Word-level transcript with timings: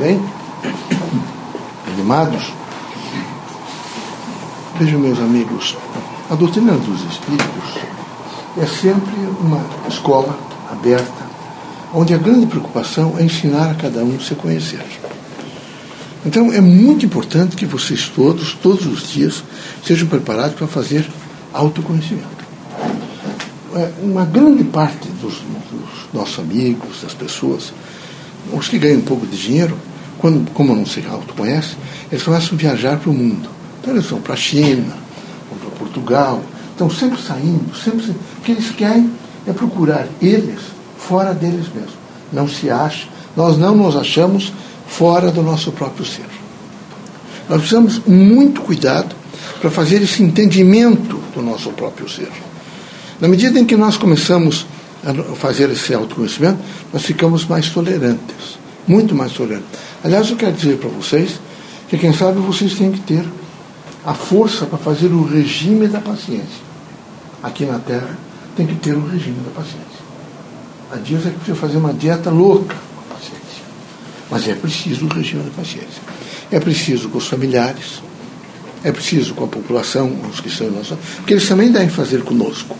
Bem? 0.00 0.22
Animados? 1.92 2.52
Vejam, 4.78 5.00
meus 5.00 5.18
amigos, 5.18 5.74
a 6.30 6.34
doutrina 6.34 6.72
dos 6.74 7.00
Espíritos 7.10 7.80
é 8.58 8.66
sempre 8.66 9.14
uma 9.40 9.64
escola 9.88 10.38
aberta, 10.70 11.26
onde 11.94 12.12
a 12.12 12.18
grande 12.18 12.46
preocupação 12.46 13.14
é 13.18 13.24
ensinar 13.24 13.70
a 13.70 13.74
cada 13.74 14.04
um 14.04 14.20
se 14.20 14.34
conhecer. 14.34 14.84
Então 16.26 16.52
é 16.52 16.60
muito 16.60 17.06
importante 17.06 17.56
que 17.56 17.64
vocês 17.64 18.06
todos, 18.08 18.52
todos 18.54 18.84
os 18.84 19.08
dias, 19.10 19.42
sejam 19.82 20.08
preparados 20.08 20.56
para 20.56 20.66
fazer 20.66 21.08
autoconhecimento. 21.54 22.44
É, 23.74 23.92
uma 24.02 24.24
grande 24.24 24.64
parte 24.64 25.08
dos, 25.22 25.34
dos, 25.70 26.12
nossos 26.12 26.38
amigos, 26.38 27.02
das 27.02 27.14
pessoas, 27.14 27.72
os 28.52 28.68
que 28.68 28.78
ganham 28.78 28.98
um 28.98 29.02
pouco 29.02 29.26
de 29.26 29.36
dinheiro, 29.36 29.76
quando, 30.18 30.50
como 30.52 30.74
não 30.74 30.86
se 30.86 31.04
autoconhecem, 31.06 31.76
eles 32.10 32.24
começam 32.24 32.54
a 32.54 32.56
viajar 32.56 32.98
para 32.98 33.10
o 33.10 33.14
mundo. 33.14 33.48
Então 33.80 33.94
eles 33.94 34.06
vão 34.06 34.20
para 34.20 34.34
a 34.34 34.36
China, 34.36 34.94
vão 35.50 35.58
para 35.58 35.78
Portugal, 35.78 36.42
estão 36.70 36.90
sempre 36.90 37.20
saindo, 37.20 37.74
sempre. 37.76 38.10
O 38.10 38.42
que 38.42 38.52
eles 38.52 38.70
querem 38.70 39.10
é 39.46 39.52
procurar 39.52 40.06
eles 40.20 40.60
fora 40.98 41.32
deles 41.32 41.66
mesmos. 41.74 41.94
Não 42.32 42.48
se 42.48 42.70
acha, 42.70 43.06
nós 43.36 43.56
não 43.56 43.76
nos 43.76 43.96
achamos 43.96 44.52
fora 44.86 45.30
do 45.30 45.42
nosso 45.42 45.70
próprio 45.72 46.04
ser. 46.04 46.26
Nós 47.48 47.58
precisamos 47.58 48.00
muito 48.06 48.60
cuidado 48.62 49.14
para 49.60 49.70
fazer 49.70 50.02
esse 50.02 50.22
entendimento 50.22 51.20
do 51.34 51.42
nosso 51.42 51.70
próprio 51.70 52.08
ser. 52.08 52.30
Na 53.20 53.28
medida 53.28 53.58
em 53.58 53.64
que 53.64 53.76
nós 53.76 53.96
começamos 53.96 54.66
fazer 55.36 55.70
esse 55.70 55.94
autoconhecimento, 55.94 56.58
nós 56.92 57.02
ficamos 57.02 57.44
mais 57.44 57.68
tolerantes, 57.68 58.58
muito 58.86 59.14
mais 59.14 59.32
tolerantes. 59.32 59.68
Aliás, 60.02 60.30
eu 60.30 60.36
quero 60.36 60.52
dizer 60.52 60.78
para 60.78 60.88
vocês 60.88 61.40
que, 61.88 61.96
quem 61.98 62.12
sabe, 62.12 62.38
vocês 62.40 62.74
têm 62.74 62.92
que 62.92 63.00
ter 63.00 63.24
a 64.04 64.14
força 64.14 64.66
para 64.66 64.78
fazer 64.78 65.08
o 65.08 65.24
regime 65.24 65.88
da 65.88 66.00
paciência. 66.00 66.66
Aqui 67.42 67.64
na 67.64 67.78
Terra, 67.78 68.16
tem 68.56 68.66
que 68.66 68.74
ter 68.76 68.94
o 68.94 69.06
regime 69.06 69.38
da 69.44 69.50
paciência. 69.50 70.06
Há 70.92 70.96
dias 70.96 71.26
é 71.26 71.30
que 71.30 71.36
precisa 71.36 71.56
fazer 71.56 71.76
uma 71.76 71.92
dieta 71.92 72.30
louca 72.30 72.74
com 72.74 73.00
a 73.00 73.14
paciência. 73.14 73.62
Mas 74.30 74.48
é 74.48 74.54
preciso 74.54 75.06
o 75.06 75.08
regime 75.08 75.42
da 75.42 75.50
paciência. 75.50 76.00
É 76.50 76.60
preciso 76.60 77.08
com 77.08 77.18
os 77.18 77.26
familiares, 77.26 78.00
é 78.84 78.92
preciso 78.92 79.34
com 79.34 79.44
a 79.44 79.48
população, 79.48 80.16
os 80.30 80.40
que 80.40 80.48
estão 80.48 80.68
em 80.68 80.70
nossa, 80.70 80.96
porque 81.16 81.34
eles 81.34 81.48
também 81.48 81.72
devem 81.72 81.88
fazer 81.88 82.22
conosco. 82.22 82.76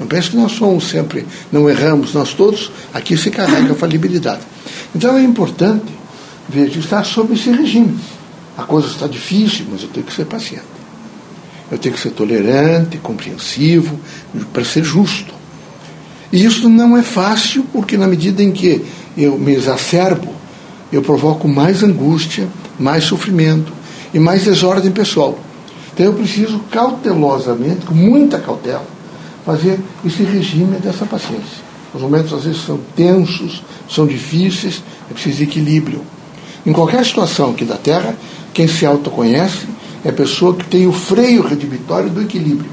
Não 0.00 0.06
pense 0.06 0.30
que 0.30 0.36
nós 0.36 0.52
somos 0.52 0.88
sempre, 0.88 1.26
não 1.52 1.68
erramos, 1.68 2.14
nós 2.14 2.32
todos, 2.32 2.72
aqui 2.94 3.18
se 3.18 3.30
carrega 3.30 3.72
a 3.72 3.76
falibilidade. 3.76 4.40
Então 4.96 5.14
é 5.14 5.22
importante, 5.22 5.92
veja, 6.48 6.80
estar 6.80 7.04
sob 7.04 7.34
esse 7.34 7.50
regime. 7.50 7.98
A 8.56 8.62
coisa 8.62 8.88
está 8.88 9.06
difícil, 9.06 9.66
mas 9.70 9.82
eu 9.82 9.88
tenho 9.88 10.06
que 10.06 10.12
ser 10.14 10.24
paciente. 10.24 10.64
Eu 11.70 11.76
tenho 11.76 11.94
que 11.94 12.00
ser 12.00 12.12
tolerante, 12.12 12.96
compreensivo, 12.96 14.00
para 14.54 14.64
ser 14.64 14.82
justo. 14.82 15.34
E 16.32 16.44
isso 16.44 16.66
não 16.66 16.96
é 16.96 17.02
fácil, 17.02 17.66
porque 17.70 17.98
na 17.98 18.08
medida 18.08 18.42
em 18.42 18.52
que 18.52 18.82
eu 19.18 19.38
me 19.38 19.52
exacerbo, 19.52 20.34
eu 20.90 21.02
provoco 21.02 21.46
mais 21.46 21.82
angústia, 21.82 22.48
mais 22.78 23.04
sofrimento 23.04 23.70
e 24.14 24.18
mais 24.18 24.44
desordem 24.44 24.90
pessoal. 24.90 25.38
Então 25.92 26.06
eu 26.06 26.14
preciso 26.14 26.58
cautelosamente, 26.70 27.84
com 27.84 27.94
muita 27.94 28.38
cautela, 28.38 28.86
fazer 29.44 29.78
esse 30.04 30.22
regime 30.22 30.78
dessa 30.78 31.04
paciência. 31.06 31.70
Os 31.94 32.02
momentos 32.02 32.32
às 32.32 32.44
vezes 32.44 32.62
são 32.64 32.78
tensos, 32.94 33.62
são 33.88 34.06
difíceis, 34.06 34.82
é 35.10 35.12
preciso 35.12 35.42
equilíbrio. 35.42 36.02
Em 36.64 36.72
qualquer 36.72 37.04
situação 37.04 37.50
aqui 37.50 37.64
da 37.64 37.76
Terra, 37.76 38.14
quem 38.52 38.68
se 38.68 38.86
autoconhece 38.86 39.66
é 40.04 40.10
a 40.10 40.12
pessoa 40.12 40.54
que 40.54 40.64
tem 40.64 40.86
o 40.86 40.92
freio 40.92 41.42
redivitório 41.42 42.10
do 42.10 42.22
equilíbrio. 42.22 42.70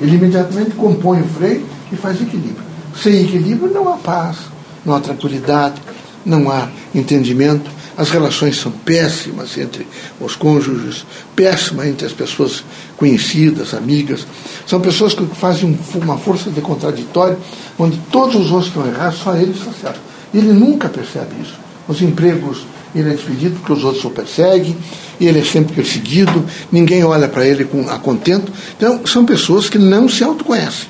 Ele 0.00 0.16
imediatamente 0.16 0.72
compõe 0.72 1.20
o 1.20 1.28
freio 1.28 1.64
e 1.90 1.96
faz 1.96 2.20
equilíbrio. 2.20 2.62
Sem 3.00 3.22
equilíbrio 3.22 3.72
não 3.72 3.92
há 3.92 3.96
paz, 3.96 4.36
não 4.84 4.94
há 4.94 5.00
tranquilidade, 5.00 5.80
não 6.24 6.50
há 6.50 6.68
entendimento, 6.94 7.70
as 7.96 8.10
relações 8.10 8.58
são 8.58 8.72
péssimas 8.72 9.56
entre 9.58 9.86
os 10.20 10.34
cônjuges, 10.34 11.04
péssimas 11.36 11.86
entre 11.86 12.06
as 12.06 12.12
pessoas 12.12 12.64
conhecidas, 12.96 13.74
amigas. 13.74 14.26
São 14.66 14.80
pessoas 14.80 15.14
que 15.14 15.24
fazem 15.34 15.78
uma 15.94 16.16
força 16.16 16.50
de 16.50 16.60
contraditório, 16.60 17.36
onde 17.78 17.98
todos 18.10 18.36
os 18.36 18.50
outros 18.50 18.68
estão 18.68 18.86
errados, 18.86 19.18
só 19.18 19.34
ele 19.34 19.52
está 19.52 19.70
certo. 19.72 20.00
Ele 20.32 20.52
nunca 20.52 20.88
percebe 20.88 21.34
isso. 21.42 21.54
Os 21.86 22.00
empregos, 22.00 22.64
ele 22.94 23.10
é 23.10 23.14
despedido 23.14 23.56
porque 23.56 23.72
os 23.72 23.84
outros 23.84 24.04
o 24.04 24.10
perseguem, 24.10 24.76
ele 25.20 25.40
é 25.40 25.44
sempre 25.44 25.74
perseguido, 25.74 26.44
ninguém 26.70 27.04
olha 27.04 27.28
para 27.28 27.46
ele 27.46 27.64
com 27.64 27.88
a 27.90 27.98
contento. 27.98 28.50
Então, 28.76 29.04
são 29.06 29.24
pessoas 29.24 29.68
que 29.68 29.78
não 29.78 30.08
se 30.08 30.24
autoconhecem. 30.24 30.88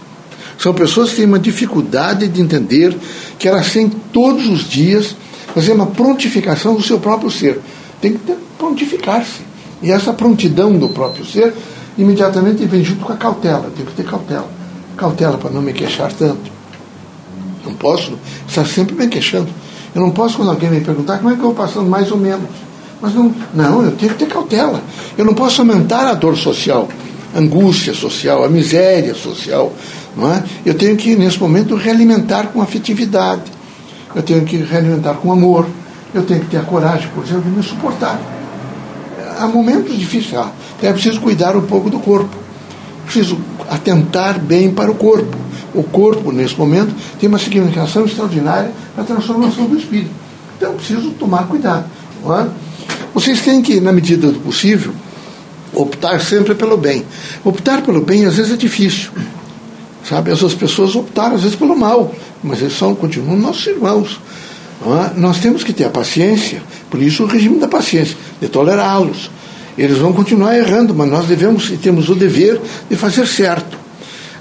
São 0.59 0.73
pessoas 0.73 1.11
que 1.11 1.17
têm 1.17 1.25
uma 1.25 1.41
dificuldade 1.41 2.29
de 2.29 2.41
entender 2.41 2.97
que 3.39 3.49
elas 3.49 3.73
têm 3.73 3.89
todos 3.89 4.47
os 4.47 4.69
dias 4.69 5.17
fazer 5.55 5.73
uma 5.73 5.87
prontificação 5.87 6.75
do 6.75 6.83
seu 6.83 6.99
próprio 6.99 7.31
ser. 7.31 7.61
Tem 8.01 8.15
que 8.15 8.35
prontificar-se. 8.59 9.41
E 9.83 9.91
essa 9.91 10.13
prontidão 10.13 10.77
do 10.79 10.89
próprio 10.89 11.25
ser 11.25 11.53
imediatamente 11.97 12.65
vem 12.65 12.83
junto 12.85 13.05
com 13.05 13.13
a 13.13 13.17
cautela. 13.17 13.71
Tem 13.77 13.85
que 13.85 13.93
ter 13.93 14.05
cautela. 14.05 14.49
Cautela 14.97 15.39
para 15.39 15.51
não 15.51 15.63
me 15.63 15.73
queixar 15.73 16.13
tanto. 16.13 16.51
Não 17.65 17.75
posso 17.75 18.19
estar 18.49 18.67
sempre 18.67 18.95
me 18.95 19.09
queixando. 19.09 19.49
Eu 19.95 20.01
não 20.01 20.11
posso, 20.11 20.37
quando 20.37 20.51
alguém 20.51 20.71
me 20.71 20.81
perguntar, 20.81 21.19
como 21.19 21.31
é 21.31 21.35
que 21.35 21.41
eu 21.41 21.47
vou 21.47 21.55
passando 21.55 21.89
mais 21.89 22.11
ou 22.11 22.17
menos. 22.17 22.49
Mas 23.01 23.15
não, 23.15 23.35
não, 23.53 23.83
eu 23.83 23.93
tenho 23.93 24.13
que 24.13 24.19
ter 24.19 24.27
cautela. 24.27 24.83
Eu 25.19 25.25
não 25.25 25.35
posso 25.35 25.61
aumentar 25.61 26.09
a 26.09 26.15
dor 26.15 26.37
social, 26.37 26.89
a 27.35 27.39
angústia 27.39 27.93
social, 27.93 28.45
a 28.45 28.49
miséria 28.49 29.15
social. 29.15 29.73
Não 30.17 30.33
é? 30.33 30.43
Eu 30.65 30.75
tenho 30.75 30.97
que, 30.97 31.15
nesse 31.17 31.39
momento, 31.39 31.75
realimentar 31.75 32.49
com 32.49 32.63
afetividade 32.63 33.43
eu 34.15 34.23
tenho 34.23 34.45
que 34.45 34.57
realimentar 34.57 35.15
com 35.15 35.33
amor, 35.33 35.67
eu 36.15 36.23
tenho 36.25 36.41
que 36.41 36.47
ter 36.47 36.59
a 36.59 36.63
coragem, 36.63 37.09
por 37.15 37.25
exemplo, 37.25 37.43
de 37.43 37.51
me 37.51 37.63
suportar. 37.63 38.21
Há 39.39 39.47
momentos 39.47 39.99
difíceis, 39.99 40.35
ah, 40.35 40.51
então 40.77 40.91
é 40.91 40.93
preciso 40.93 41.21
cuidar 41.21 41.57
um 41.57 41.63
pouco 41.63 41.89
do 41.89 41.99
corpo, 41.99 42.31
preciso 43.05 43.39
atentar 43.69 44.39
bem 44.39 44.71
para 44.71 44.91
o 44.91 44.95
corpo. 44.95 45.37
O 45.75 45.83
corpo, 45.83 46.31
nesse 46.31 46.57
momento, 46.59 46.95
tem 47.19 47.29
uma 47.29 47.39
significação 47.39 48.05
extraordinária 48.05 48.71
para 48.95 49.05
a 49.05 49.07
transformação 49.07 49.65
do 49.65 49.79
espírito. 49.79 50.11
Então, 50.57 50.75
preciso 50.75 51.11
tomar 51.13 51.49
cuidado. 51.49 51.87
É? 52.25 52.47
Vocês 53.15 53.41
têm 53.41 53.63
que, 53.63 53.81
na 53.81 53.91
medida 53.91 54.31
do 54.31 54.39
possível, 54.41 54.93
optar 55.73 56.21
sempre 56.21 56.55
pelo 56.55 56.77
bem. 56.77 57.05
Optar 57.43 57.83
pelo 57.83 58.03
bem, 58.03 58.27
às 58.27 58.37
vezes, 58.37 58.53
é 58.53 58.57
difícil. 58.57 59.11
Sabe? 60.09 60.31
Essas 60.31 60.55
pessoas 60.55 60.95
optaram, 60.97 61.37
às 61.37 61.43
vezes, 61.43 61.57
pelo 61.57 61.77
mal 61.77 62.13
mas 62.43 62.61
eles 62.61 62.77
são, 62.77 62.95
continuam 62.95 63.37
nossos 63.37 63.67
irmãos. 63.67 64.21
É? 64.85 65.19
Nós 65.19 65.39
temos 65.39 65.63
que 65.63 65.73
ter 65.73 65.85
a 65.85 65.91
paciência, 65.91 66.63
por 66.91 67.01
isso 67.01 67.23
o 67.23 67.27
regime 67.27 67.59
da 67.59 67.69
paciência, 67.69 68.17
de 68.41 68.49
tolerá-los. 68.49 69.31
Eles 69.79 69.99
vão 69.99 70.13
continuar 70.13 70.57
errando, 70.57 70.95
mas 70.95 71.09
nós 71.09 71.27
devemos 71.27 71.71
e 71.71 71.77
temos 71.77 72.09
o 72.09 72.15
dever 72.15 72.61
de 72.91 72.97
fazer 72.97 73.27
certo. 73.27 73.79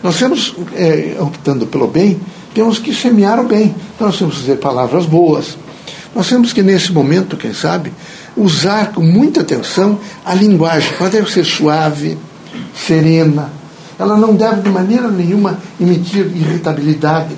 Nós 0.03 0.17
temos, 0.17 0.55
é, 0.73 1.15
optando 1.19 1.67
pelo 1.67 1.87
bem, 1.87 2.19
temos 2.53 2.79
que 2.79 2.93
semear 2.93 3.39
o 3.39 3.43
bem. 3.43 3.73
Então 3.95 4.07
nós 4.07 4.17
temos 4.17 4.35
que 4.35 4.41
dizer 4.41 4.57
palavras 4.57 5.05
boas. 5.05 5.57
Nós 6.13 6.27
temos 6.27 6.51
que, 6.51 6.61
nesse 6.61 6.91
momento, 6.91 7.37
quem 7.37 7.53
sabe, 7.53 7.93
usar 8.35 8.91
com 8.91 9.01
muita 9.01 9.41
atenção 9.41 9.97
a 10.25 10.33
linguagem. 10.33 10.91
Ela 10.99 11.09
deve 11.09 11.31
ser 11.31 11.45
suave, 11.45 12.17
serena. 12.75 13.60
Ela 14.01 14.17
não 14.17 14.35
deve, 14.35 14.61
de 14.61 14.69
maneira 14.69 15.07
nenhuma, 15.07 15.59
emitir 15.79 16.25
irritabilidade 16.35 17.37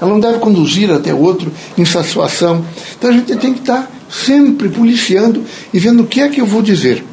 ela 0.00 0.10
não 0.10 0.20
deve 0.20 0.38
conduzir 0.38 0.90
até 0.90 1.14
outro 1.14 1.50
insatisfação. 1.78 2.64
Então 2.98 3.10
a 3.10 3.12
gente 3.12 3.34
tem 3.36 3.54
que 3.54 3.60
estar 3.60 3.90
sempre 4.10 4.68
policiando 4.68 5.42
e 5.72 5.78
vendo 5.78 6.02
o 6.02 6.06
que 6.06 6.20
é 6.20 6.28
que 6.28 6.40
eu 6.40 6.46
vou 6.46 6.60
dizer. 6.60 7.04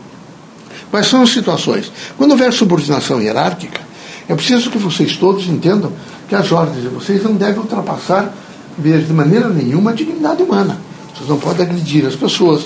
Quais 0.90 1.08
são 1.08 1.22
as 1.22 1.30
situações? 1.30 1.92
Quando 2.18 2.32
houver 2.32 2.52
subordinação 2.52 3.22
hierárquica, 3.22 3.80
é 4.28 4.36
preciso 4.36 4.70
que 4.70 4.78
vocês 4.78 5.16
todos 5.16 5.48
entendam 5.48 5.92
que 6.28 6.36
as 6.36 6.52
ordens 6.52 6.82
de 6.82 6.90
vocês 6.90 7.24
não 7.24 7.34
devem 7.34 7.60
ultrapassar, 7.60 8.34
de 8.78 9.14
maneira 9.14 9.48
nenhuma, 9.48 9.92
a 9.92 9.94
dignidade 9.94 10.44
humana. 10.44 10.78
Vocês 11.16 11.30
não 11.30 11.38
podem 11.38 11.66
agredir 11.66 12.06
as 12.06 12.16
pessoas. 12.16 12.64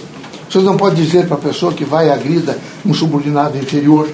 Vocês 0.49 0.63
não 0.63 0.77
podem 0.77 1.03
dizer 1.03 1.27
para 1.27 1.35
a 1.35 1.39
pessoa 1.39 1.73
que 1.73 1.83
vai 1.83 2.09
agrida 2.09 2.57
um 2.85 2.93
subordinado 2.93 3.57
inferior. 3.57 4.09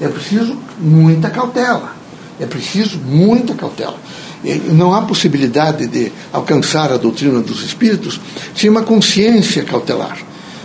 É 0.00 0.08
preciso 0.08 0.56
muita 0.78 1.30
cautela. 1.30 1.96
É 2.40 2.46
preciso 2.46 2.98
muita 2.98 3.54
cautela 3.54 3.98
não 4.72 4.94
há 4.94 5.02
possibilidade 5.02 5.86
de 5.86 6.12
alcançar 6.32 6.92
a 6.92 6.96
doutrina 6.96 7.40
dos 7.40 7.62
espíritos 7.64 8.20
sem 8.54 8.70
uma 8.70 8.82
consciência 8.82 9.64
cautelar. 9.64 10.18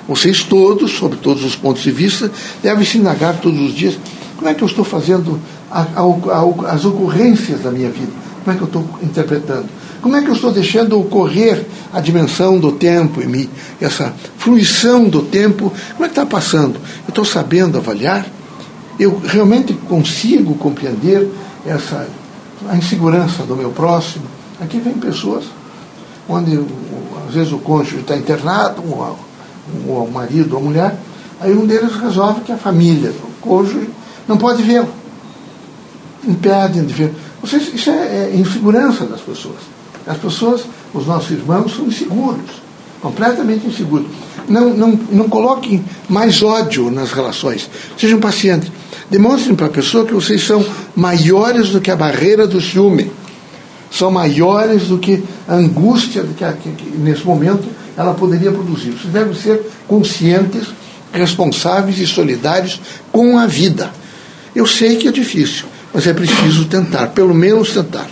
Vocês 0.07 0.44
todos, 0.44 0.91
sob 0.91 1.15
todos 1.15 1.44
os 1.44 1.56
pontos 1.56 1.81
de 1.81 1.91
vista, 1.91 2.31
devem 2.62 2.85
se 2.85 2.97
indagar 2.97 3.39
todos 3.39 3.59
os 3.59 3.74
dias 3.74 3.97
como 4.35 4.50
é 4.50 4.53
que 4.53 4.62
eu 4.62 4.68
estou 4.68 4.83
fazendo 4.83 5.39
a, 5.71 5.81
a, 5.81 6.01
a, 6.01 6.74
as 6.74 6.85
ocorrências 6.85 7.62
da 7.62 7.71
minha 7.71 7.89
vida, 7.89 8.12
como 8.44 8.53
é 8.53 8.57
que 8.57 8.63
eu 8.63 8.68
estou 8.68 9.00
interpretando, 9.01 9.69
Como 10.01 10.15
é 10.18 10.21
que 10.21 10.27
eu 10.27 10.33
estou 10.33 10.51
deixando 10.51 11.00
ocorrer 11.00 11.65
a 11.94 12.01
dimensão 12.01 12.59
do 12.59 12.74
tempo 12.74 13.21
em 13.21 13.27
mim, 13.27 13.50
essa 13.80 14.13
fruição 14.38 15.07
do 15.07 15.21
tempo? 15.21 15.71
Como 15.94 16.03
é 16.03 16.09
que 16.09 16.12
está 16.12 16.25
passando? 16.25 16.75
Eu 16.75 17.09
estou 17.09 17.24
sabendo 17.24 17.77
avaliar? 17.77 18.25
Eu 19.00 19.19
realmente 19.19 19.74
consigo 19.74 20.56
compreender 20.56 21.31
essa 21.66 22.07
a 22.69 22.78
insegurança 22.78 23.44
do 23.44 23.56
meu 23.56 23.72
próximo? 23.72 24.25
Aqui 24.62 24.80
vem 24.80 24.94
pessoas 24.94 25.45
onde 26.28 26.57
às 27.28 27.34
vezes 27.34 27.51
o 27.51 27.57
cônjuge 27.60 27.98
está 27.98 28.16
internado, 28.16 28.81
o 28.81 30.10
marido 30.12 30.54
ou 30.54 30.62
a 30.62 30.63
mulher, 30.63 30.98
aí 31.40 31.54
um 31.54 31.66
deles 31.66 31.95
resolve 31.95 32.42
que 32.42 32.51
a 32.51 32.57
família, 32.57 33.12
o 33.12 33.42
cônjuge, 33.42 33.90
não 34.28 34.38
pode 34.38 34.63
vê-lo. 34.63 34.90
Impedem 36.25 36.86
de 36.86 36.94
ver. 36.94 37.13
Vocês, 37.42 37.74
isso 37.74 37.90
é, 37.90 38.30
é 38.31 38.36
insegurança 38.36 39.06
das 39.06 39.19
pessoas. 39.19 39.60
As 40.07 40.18
pessoas, 40.18 40.63
os 40.94 41.06
nossos 41.06 41.31
irmãos, 41.31 41.75
são 41.75 41.86
inseguros, 41.86 42.62
completamente 43.01 43.68
inseguros. 43.68 44.07
Não, 44.48 44.69
não, 44.74 45.00
não 45.12 45.30
coloquem 45.30 45.84
mais 46.07 46.42
ódio 46.42 46.90
nas 46.90 47.12
relações. 47.12 47.69
Sejam 47.98 48.19
pacientes. 48.19 48.72
Demonstrem 49.13 49.56
para 49.56 49.68
a 49.68 49.69
pessoa 49.69 50.07
que 50.07 50.13
vocês 50.15 50.44
são 50.44 50.65
maiores 50.95 51.69
do 51.69 51.80
que 51.80 51.92
a 51.92 51.95
barreira 51.95 52.48
do 52.48 52.60
ciúme. 52.60 53.12
São 53.92 54.10
maiores 54.10 54.88
do 54.88 54.98
que 54.98 55.24
a 55.48 55.54
angústia 55.54 56.24
que, 56.24 56.44
que, 56.44 56.69
que 56.71 56.98
nesse 56.98 57.24
momento 57.24 57.63
ela 57.95 58.15
poderia 58.15 58.51
produzir. 58.51 58.89
Vocês 58.89 59.13
devem 59.13 59.36
ser 59.36 59.69
conscientes, 59.88 60.69
responsáveis 61.13 62.00
e 62.00 62.07
solidários 62.07 62.81
com 63.12 63.38
a 63.38 63.45
vida. 63.45 63.92
Eu 64.56 64.65
sei 64.65 64.95
que 64.95 65.07
é 65.07 65.12
difícil, 65.12 65.66
mas 65.94 66.07
é 66.07 66.13
preciso 66.13 66.66
tentar, 66.66 67.09
pelo 67.09 67.36
menos 67.36 67.71
tentar. 67.71 68.09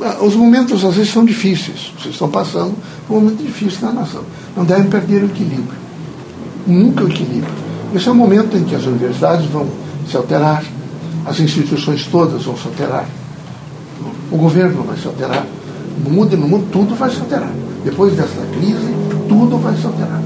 Ah, 0.00 0.16
os 0.22 0.34
momentos 0.34 0.82
às 0.82 0.94
vezes 0.94 1.12
são 1.12 1.26
difíceis, 1.26 1.92
vocês 1.98 2.14
estão 2.14 2.30
passando 2.30 2.74
um 3.10 3.20
momento 3.20 3.44
difícil 3.44 3.80
na 3.82 3.92
nação. 3.92 4.24
Não 4.56 4.64
devem 4.64 4.88
perder 4.88 5.24
o 5.24 5.26
equilíbrio. 5.26 5.78
Nunca 6.66 7.04
o 7.04 7.08
equilíbrio. 7.08 7.52
Esse 7.94 8.08
é 8.08 8.10
o 8.10 8.14
momento 8.14 8.56
em 8.56 8.64
que 8.64 8.74
as 8.74 8.86
universidades 8.86 9.44
vão 9.44 9.81
se 10.08 10.16
alterar, 10.16 10.62
as 11.24 11.40
instituições 11.40 12.06
todas 12.06 12.44
vão 12.44 12.56
se 12.56 12.66
alterar, 12.66 13.06
o 14.30 14.36
governo 14.36 14.82
vai 14.82 14.96
se 14.96 15.06
alterar, 15.06 15.46
no 16.04 16.10
mundo, 16.10 16.36
no 16.36 16.48
mundo 16.48 16.66
tudo 16.72 16.94
vai 16.94 17.10
se 17.10 17.20
alterar. 17.20 17.52
Depois 17.84 18.14
dessa 18.14 18.46
crise, 18.58 18.94
tudo 19.28 19.58
vai 19.58 19.76
se 19.76 19.86
alterar. 19.86 20.22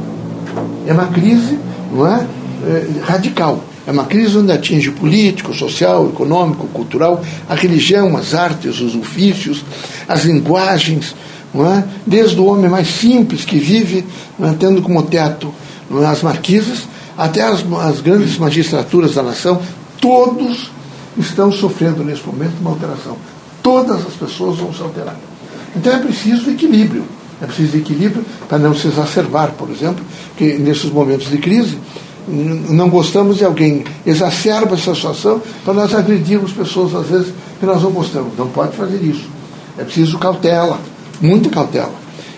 É 0.86 0.92
uma 0.92 1.06
crise 1.06 1.58
não 1.92 2.06
é, 2.06 2.26
é 2.64 3.00
radical. 3.02 3.62
É 3.86 3.92
uma 3.92 4.04
crise 4.04 4.36
onde 4.36 4.50
atinge 4.50 4.90
político, 4.90 5.54
social, 5.54 6.06
econômico, 6.08 6.66
cultural, 6.68 7.22
a 7.48 7.54
religião, 7.54 8.16
as 8.16 8.34
artes, 8.34 8.80
os 8.80 8.96
ofícios, 8.96 9.64
as 10.08 10.24
linguagens, 10.24 11.14
é? 11.54 11.84
desde 12.04 12.38
o 12.38 12.46
homem 12.46 12.68
mais 12.68 12.88
simples 12.88 13.44
que 13.44 13.58
vive 13.58 14.04
é? 14.40 14.52
tendo 14.58 14.82
como 14.82 15.02
teto 15.04 15.54
é? 15.90 16.04
as 16.04 16.20
marquisas, 16.22 16.80
até 17.16 17.42
as, 17.42 17.64
as 17.82 18.00
grandes 18.00 18.38
magistraturas 18.38 19.14
da 19.14 19.22
nação, 19.22 19.60
todos 20.00 20.70
estão 21.16 21.50
sofrendo 21.50 22.04
nesse 22.04 22.26
momento 22.26 22.54
uma 22.60 22.70
alteração. 22.70 23.16
Todas 23.62 24.06
as 24.06 24.14
pessoas 24.14 24.58
vão 24.58 24.72
se 24.72 24.82
alterar. 24.82 25.16
Então 25.74 25.92
é 25.92 25.98
preciso 25.98 26.50
equilíbrio. 26.50 27.04
É 27.40 27.46
preciso 27.46 27.76
equilíbrio 27.76 28.24
para 28.48 28.58
não 28.58 28.74
se 28.74 28.88
exacerbar, 28.88 29.52
por 29.52 29.70
exemplo, 29.70 30.04
que 30.36 30.54
nesses 30.54 30.90
momentos 30.90 31.28
de 31.28 31.38
crise 31.38 31.78
não 32.28 32.88
gostamos 32.88 33.36
de 33.36 33.44
alguém, 33.44 33.84
exacerba 34.04 34.74
essa 34.74 34.94
situação 34.94 35.40
para 35.64 35.74
nós 35.74 35.94
agredirmos 35.94 36.52
pessoas, 36.52 36.94
às 36.94 37.06
vezes, 37.06 37.32
que 37.60 37.66
nós 37.66 37.82
não 37.82 37.90
gostamos. 37.90 38.36
Não 38.36 38.48
pode 38.48 38.76
fazer 38.76 39.00
isso. 39.02 39.28
É 39.78 39.84
preciso 39.84 40.18
cautela, 40.18 40.80
muita 41.20 41.48
cautela. 41.50 41.94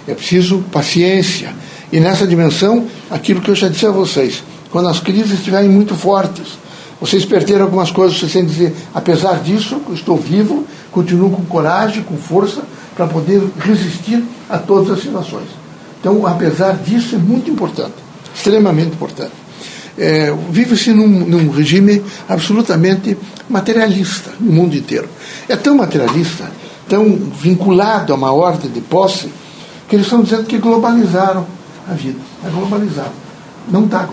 É 0.07 0.15
preciso 0.15 0.59
paciência. 0.71 1.55
E 1.91 2.01
nessa 2.01 2.27
dimensão, 2.27 2.87
aquilo 3.11 3.41
que 3.41 3.51
eu 3.51 3.55
já 3.55 3.69
disse 3.69 3.87
a 3.87 3.91
vocês, 3.91 4.43
quando 4.71 4.89
as 4.89 5.01
crises 5.01 5.33
estiverem 5.33 5.69
muito 5.69 5.95
fortes, 5.95 6.59
vocês 7.01 7.25
perderam 7.25 7.65
algumas 7.65 7.91
coisas, 7.91 8.19
vocês 8.19 8.33
têm 8.33 8.45
que 8.45 8.51
dizer, 8.51 8.75
apesar 8.95 9.41
disso, 9.41 9.81
estou 9.93 10.17
vivo, 10.17 10.67
continuo 10.91 11.31
com 11.31 11.45
coragem, 11.45 12.03
com 12.03 12.17
força, 12.17 12.63
para 12.97 13.07
poder 13.07 13.41
resistir 13.61 14.23
a 14.51 14.59
todas 14.59 14.91
as 14.91 15.01
situações. 15.01 15.47
Então, 16.01 16.27
apesar 16.27 16.77
disso, 16.77 17.15
é 17.15 17.19
muito 17.19 17.49
importante, 17.51 17.95
extremamente 18.35 18.95
importante. 18.95 19.33
É, 19.97 20.33
Vive-se 20.51 20.93
num, 20.93 21.07
num 21.07 21.51
regime 21.51 22.03
absolutamente 22.29 23.17
materialista 23.49 24.31
no 24.41 24.53
mundo 24.53 24.77
inteiro. 24.77 25.09
É 25.49 25.57
tão 25.57 25.77
materialista, 25.77 26.51
tão 26.89 27.05
vinculado 27.15 28.13
a 28.13 28.17
uma 28.17 28.33
ordem 28.33 28.71
de 28.71 28.81
posse, 28.81 29.29
que 29.89 29.97
eles 29.97 30.07
estão 30.07 30.23
dizendo 30.23 30.45
que 30.45 30.59
globalizaram 30.59 31.47
a 31.89 31.95
vida. 31.95 32.19
É 32.45 32.51
globalizado. 32.51 33.13
Não 33.71 33.85
está. 33.85 34.09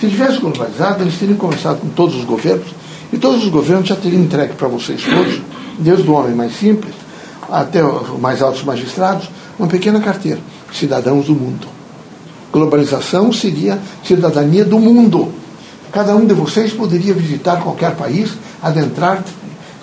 Se 0.00 0.08
tivesse 0.08 0.38
globalizado, 0.38 1.02
eles 1.02 1.18
teriam 1.18 1.36
conversado 1.36 1.78
com 1.78 1.88
todos 1.88 2.16
os 2.16 2.24
governos, 2.24 2.68
e 3.12 3.18
todos 3.18 3.44
os 3.44 3.48
governos 3.48 3.88
já 3.88 3.96
teriam 3.96 4.22
entregue 4.22 4.54
para 4.54 4.68
vocês 4.68 5.02
todos, 5.02 5.40
desde 5.78 6.08
o 6.08 6.12
homem 6.12 6.34
mais 6.34 6.56
simples 6.56 6.94
até 7.50 7.84
os 7.84 8.18
mais 8.20 8.42
altos 8.42 8.62
magistrados, 8.64 9.28
uma 9.58 9.68
pequena 9.68 10.00
carteira, 10.00 10.40
cidadãos 10.72 11.26
do 11.26 11.34
mundo. 11.34 11.66
Globalização 12.52 13.32
seria 13.32 13.78
cidadania 14.04 14.64
do 14.64 14.78
mundo. 14.78 15.32
Cada 15.92 16.14
um 16.14 16.26
de 16.26 16.34
vocês 16.34 16.72
poderia 16.72 17.14
visitar 17.14 17.62
qualquer 17.62 17.94
país, 17.94 18.30
adentrar, 18.62 19.22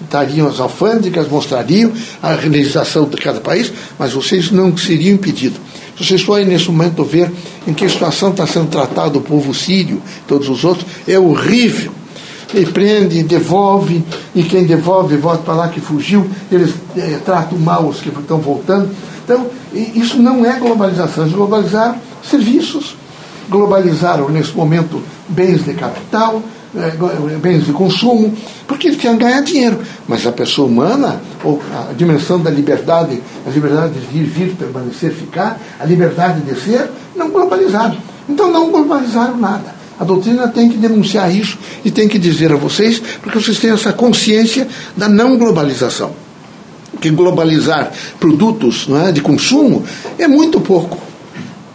estariam 0.01 0.47
as 0.47 0.59
alfândegas, 0.59 1.29
mostrariam 1.29 1.91
a 2.21 2.31
legislação 2.31 3.05
de 3.05 3.17
cada 3.17 3.39
país, 3.39 3.71
mas 3.97 4.13
vocês 4.13 4.51
não 4.51 4.75
seriam 4.75 5.15
impedidos. 5.15 5.59
Vocês 6.01 6.23
podem, 6.23 6.45
nesse 6.45 6.69
momento, 6.69 7.03
ver 7.03 7.31
em 7.67 7.73
que 7.73 7.87
situação 7.87 8.31
está 8.31 8.47
sendo 8.47 8.69
tratado 8.69 9.19
o 9.19 9.21
povo 9.21 9.53
sírio, 9.53 10.01
todos 10.27 10.49
os 10.49 10.63
outros. 10.63 10.85
É 11.07 11.19
horrível 11.19 11.91
e 12.53 12.65
prende, 12.65 13.23
devolve, 13.23 14.03
e 14.35 14.43
quem 14.43 14.65
devolve 14.65 15.15
volta 15.15 15.43
para 15.43 15.53
lá 15.53 15.67
que 15.69 15.79
fugiu, 15.79 16.29
eles 16.51 16.73
é, 16.97 17.19
tratam 17.23 17.57
mal 17.57 17.87
os 17.87 18.01
que 18.01 18.09
estão 18.09 18.39
voltando. 18.39 18.89
Então, 19.23 19.47
isso 19.73 20.21
não 20.21 20.45
é 20.45 20.59
globalização, 20.59 21.23
eles 21.23 21.35
globalizaram 21.35 21.95
serviços, 22.27 22.95
globalizaram 23.49 24.29
nesse 24.29 24.55
momento 24.55 25.01
bens 25.29 25.63
de 25.63 25.73
capital, 25.73 26.41
bens 27.41 27.65
de 27.65 27.73
consumo, 27.73 28.33
porque 28.67 28.87
eles 28.87 28.99
querem 28.99 29.17
ganhar 29.17 29.41
dinheiro. 29.41 29.79
Mas 30.07 30.25
a 30.25 30.31
pessoa 30.31 30.67
humana, 30.67 31.21
ou 31.43 31.61
a 31.73 31.93
dimensão 31.93 32.39
da 32.39 32.49
liberdade, 32.49 33.21
a 33.45 33.49
liberdade 33.49 33.93
de 33.93 34.05
vir, 34.05 34.23
vir, 34.23 34.55
permanecer, 34.55 35.11
ficar, 35.11 35.59
a 35.79 35.85
liberdade 35.85 36.41
de 36.41 36.59
ser, 36.59 36.89
não 37.15 37.29
globalizaram. 37.29 37.97
Então 38.27 38.51
não 38.51 38.71
globalizaram 38.71 39.37
nada. 39.37 39.81
A 39.99 40.03
doutrina 40.03 40.47
tem 40.47 40.69
que 40.69 40.77
denunciar 40.77 41.33
isso 41.33 41.57
e 41.85 41.91
tem 41.91 42.07
que 42.07 42.17
dizer 42.17 42.51
a 42.51 42.55
vocês, 42.55 42.99
porque 43.21 43.39
vocês 43.39 43.59
têm 43.59 43.71
essa 43.71 43.93
consciência 43.93 44.67
da 44.97 45.07
não 45.07 45.37
globalização. 45.37 46.11
Que 46.99 47.09
globalizar 47.09 47.91
produtos 48.19 48.87
é, 49.07 49.11
de 49.11 49.21
consumo 49.21 49.83
é 50.17 50.27
muito 50.27 50.59
pouco. 50.59 51.10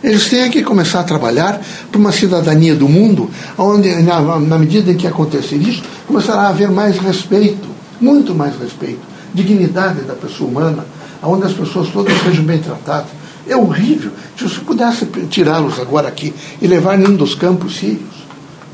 Eles 0.07 0.29
têm 0.29 0.49
que 0.49 0.63
começar 0.63 1.01
a 1.01 1.03
trabalhar 1.03 1.61
para 1.91 1.99
uma 1.99 2.13
cidadania 2.13 2.77
do 2.77 2.89
mundo, 2.89 3.29
onde, 3.59 3.91
na, 4.03 4.39
na 4.39 4.57
medida 4.57 4.93
em 4.93 4.97
que 4.97 5.05
acontecer 5.05 5.57
isso, 5.57 5.83
começará 6.07 6.43
a 6.43 6.49
haver 6.51 6.71
mais 6.71 6.97
respeito, 6.99 7.67
muito 8.01 8.33
mais 8.33 8.57
respeito, 8.57 9.01
dignidade 9.35 10.03
da 10.03 10.15
pessoa 10.15 10.49
humana, 10.49 10.87
onde 11.21 11.47
as 11.47 11.53
pessoas 11.53 11.89
todas 11.89 12.17
sejam 12.23 12.45
bem 12.45 12.61
tratadas. 12.61 13.09
É 13.49 13.57
horrível. 13.57 14.13
Se 14.39 14.45
você 14.45 14.61
pudesse 14.61 15.07
tirá-los 15.29 15.81
agora 15.81 16.07
aqui 16.07 16.33
e 16.63 16.69
levar 16.69 16.97
em 16.97 17.05
um 17.05 17.17
dos 17.17 17.35
campos 17.35 17.77
sírios, 17.77 18.15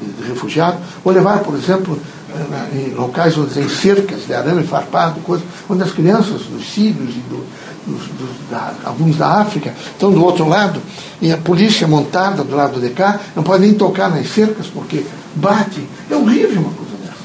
de 0.03 0.29
refugiados, 0.29 0.81
ou 1.03 1.13
levar, 1.13 1.39
por 1.39 1.55
exemplo, 1.55 1.99
eh, 2.29 2.91
em 2.91 2.95
locais 2.95 3.39
onde 3.39 3.55
tem 3.55 3.67
cercas 3.71 4.27
de 4.27 4.35
arame 4.35 4.65
farpado, 4.65 5.21
coisa, 5.21 5.43
onde 5.67 5.83
as 5.83 5.93
crianças 5.93 6.43
dos 6.43 6.71
sírios 6.75 7.09
e 7.09 7.21
do, 7.31 7.43
dos, 7.87 8.03
dos, 8.03 8.51
da, 8.51 8.75
alguns 8.85 9.17
da 9.17 9.41
África 9.41 9.75
estão 9.93 10.13
do 10.13 10.25
outro 10.25 10.49
lado, 10.49 10.81
e 11.21 11.33
a 11.33 11.37
polícia 11.37 11.87
montada 11.87 12.43
do 12.43 12.55
lado 12.55 12.81
de 12.81 12.91
cá 12.91 13.21
não 13.35 13.43
pode 13.43 13.63
nem 13.63 13.75
tocar 13.75 14.11
nas 14.11 14.29
cercas 14.29 14.67
porque 14.67 15.05
bate. 15.35 15.81
É 16.11 16.15
horrível 16.17 16.63
uma 16.63 16.73
coisa 16.73 16.93
dessa. 17.03 17.17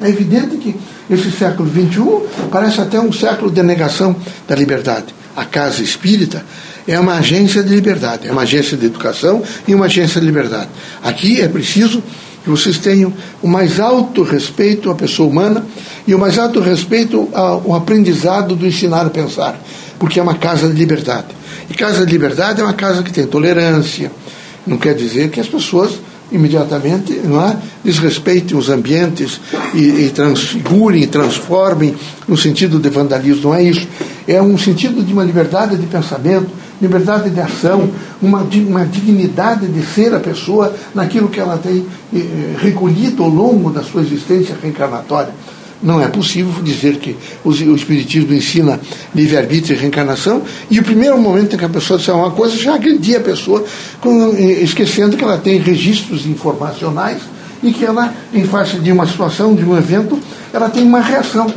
É 0.00 0.08
evidente 0.08 0.56
que 0.56 0.76
esse 1.10 1.30
século 1.30 1.68
XXI 1.70 2.48
parece 2.50 2.80
até 2.80 3.00
um 3.00 3.12
século 3.12 3.50
de 3.50 3.62
negação 3.62 4.16
da 4.46 4.54
liberdade. 4.54 5.14
A 5.34 5.44
casa 5.44 5.82
espírita 5.82 6.44
é 6.86 6.98
uma 6.98 7.14
agência 7.14 7.62
de 7.62 7.74
liberdade, 7.74 8.28
é 8.28 8.32
uma 8.32 8.42
agência 8.42 8.76
de 8.76 8.86
educação 8.86 9.42
e 9.66 9.74
uma 9.74 9.86
agência 9.86 10.20
de 10.20 10.26
liberdade. 10.26 10.68
Aqui 11.02 11.40
é 11.40 11.48
preciso 11.48 12.02
que 12.42 12.50
vocês 12.50 12.78
tenham 12.78 13.12
o 13.40 13.48
mais 13.48 13.78
alto 13.78 14.22
respeito 14.22 14.90
à 14.90 14.94
pessoa 14.94 15.28
humana 15.28 15.64
e 16.06 16.14
o 16.14 16.18
mais 16.18 16.38
alto 16.38 16.60
respeito 16.60 17.28
ao 17.32 17.74
aprendizado 17.74 18.56
do 18.56 18.66
ensinar 18.66 19.06
a 19.06 19.10
pensar, 19.10 19.58
porque 20.02 20.18
é 20.18 20.22
uma 20.22 20.34
casa 20.34 20.68
de 20.68 20.74
liberdade. 20.74 21.28
E 21.70 21.74
casa 21.74 22.04
de 22.04 22.10
liberdade 22.10 22.60
é 22.60 22.64
uma 22.64 22.72
casa 22.72 23.04
que 23.04 23.12
tem 23.12 23.24
tolerância. 23.24 24.10
Não 24.66 24.76
quer 24.76 24.96
dizer 24.96 25.30
que 25.30 25.38
as 25.38 25.46
pessoas 25.46 25.92
imediatamente 26.32 27.12
não 27.22 27.40
é, 27.40 27.56
desrespeitem 27.84 28.58
os 28.58 28.68
ambientes 28.68 29.40
e, 29.72 30.06
e 30.06 30.10
transfigurem, 30.12 31.06
transformem 31.06 31.94
no 32.26 32.36
sentido 32.36 32.80
de 32.80 32.88
vandalismo. 32.88 33.50
Não 33.50 33.54
é 33.54 33.62
isso. 33.62 33.86
é 34.26 34.42
um 34.42 34.58
sentido 34.58 35.04
de 35.04 35.12
uma 35.12 35.22
liberdade 35.22 35.76
de 35.76 35.86
pensamento, 35.86 36.50
liberdade 36.80 37.30
de 37.30 37.40
ação, 37.40 37.88
uma, 38.20 38.40
uma 38.40 38.84
dignidade 38.84 39.68
de 39.68 39.86
ser 39.86 40.12
a 40.12 40.18
pessoa 40.18 40.74
naquilo 40.92 41.28
que 41.28 41.38
ela 41.38 41.56
tem 41.58 41.86
eh, 42.12 42.56
recolhido 42.58 43.22
ao 43.22 43.28
longo 43.28 43.70
da 43.70 43.84
sua 43.84 44.00
existência 44.00 44.56
reencarnatória. 44.60 45.32
Não 45.82 46.00
é 46.00 46.06
possível 46.06 46.62
dizer 46.62 46.98
que 46.98 47.16
o, 47.44 47.50
Espiritismo 47.50 48.32
ensina 48.32 48.78
livre-arbítrio 49.12 49.74
e 49.74 49.78
reencarnação, 49.78 50.42
e 50.70 50.78
o 50.78 50.82
primeiro 50.84 51.18
momento 51.18 51.56
em 51.56 51.58
que 51.58 51.64
a 51.64 51.68
pessoa 51.68 51.98
disser 51.98 52.14
uma 52.14 52.30
coisa, 52.30 52.56
já 52.56 52.74
agredia 52.76 53.18
a 53.18 53.20
pessoa, 53.20 53.64
eh, 54.36 54.62
esquecendo 54.62 55.16
que 55.16 55.24
ela 55.24 55.38
tem 55.38 55.58
registros 55.58 56.24
informacionais 56.24 57.22
e 57.62 57.72
que 57.72 57.84
ela, 57.84 58.14
em 58.32 58.44
face 58.44 58.76
de 58.78 58.92
uma 58.92 59.06
situação, 59.06 59.54
de 59.54 59.64
um 59.64 59.76
evento, 59.76 60.18
ela 60.52 60.70
tem 60.70 60.84
uma 60.84 61.00
reação. 61.00 61.52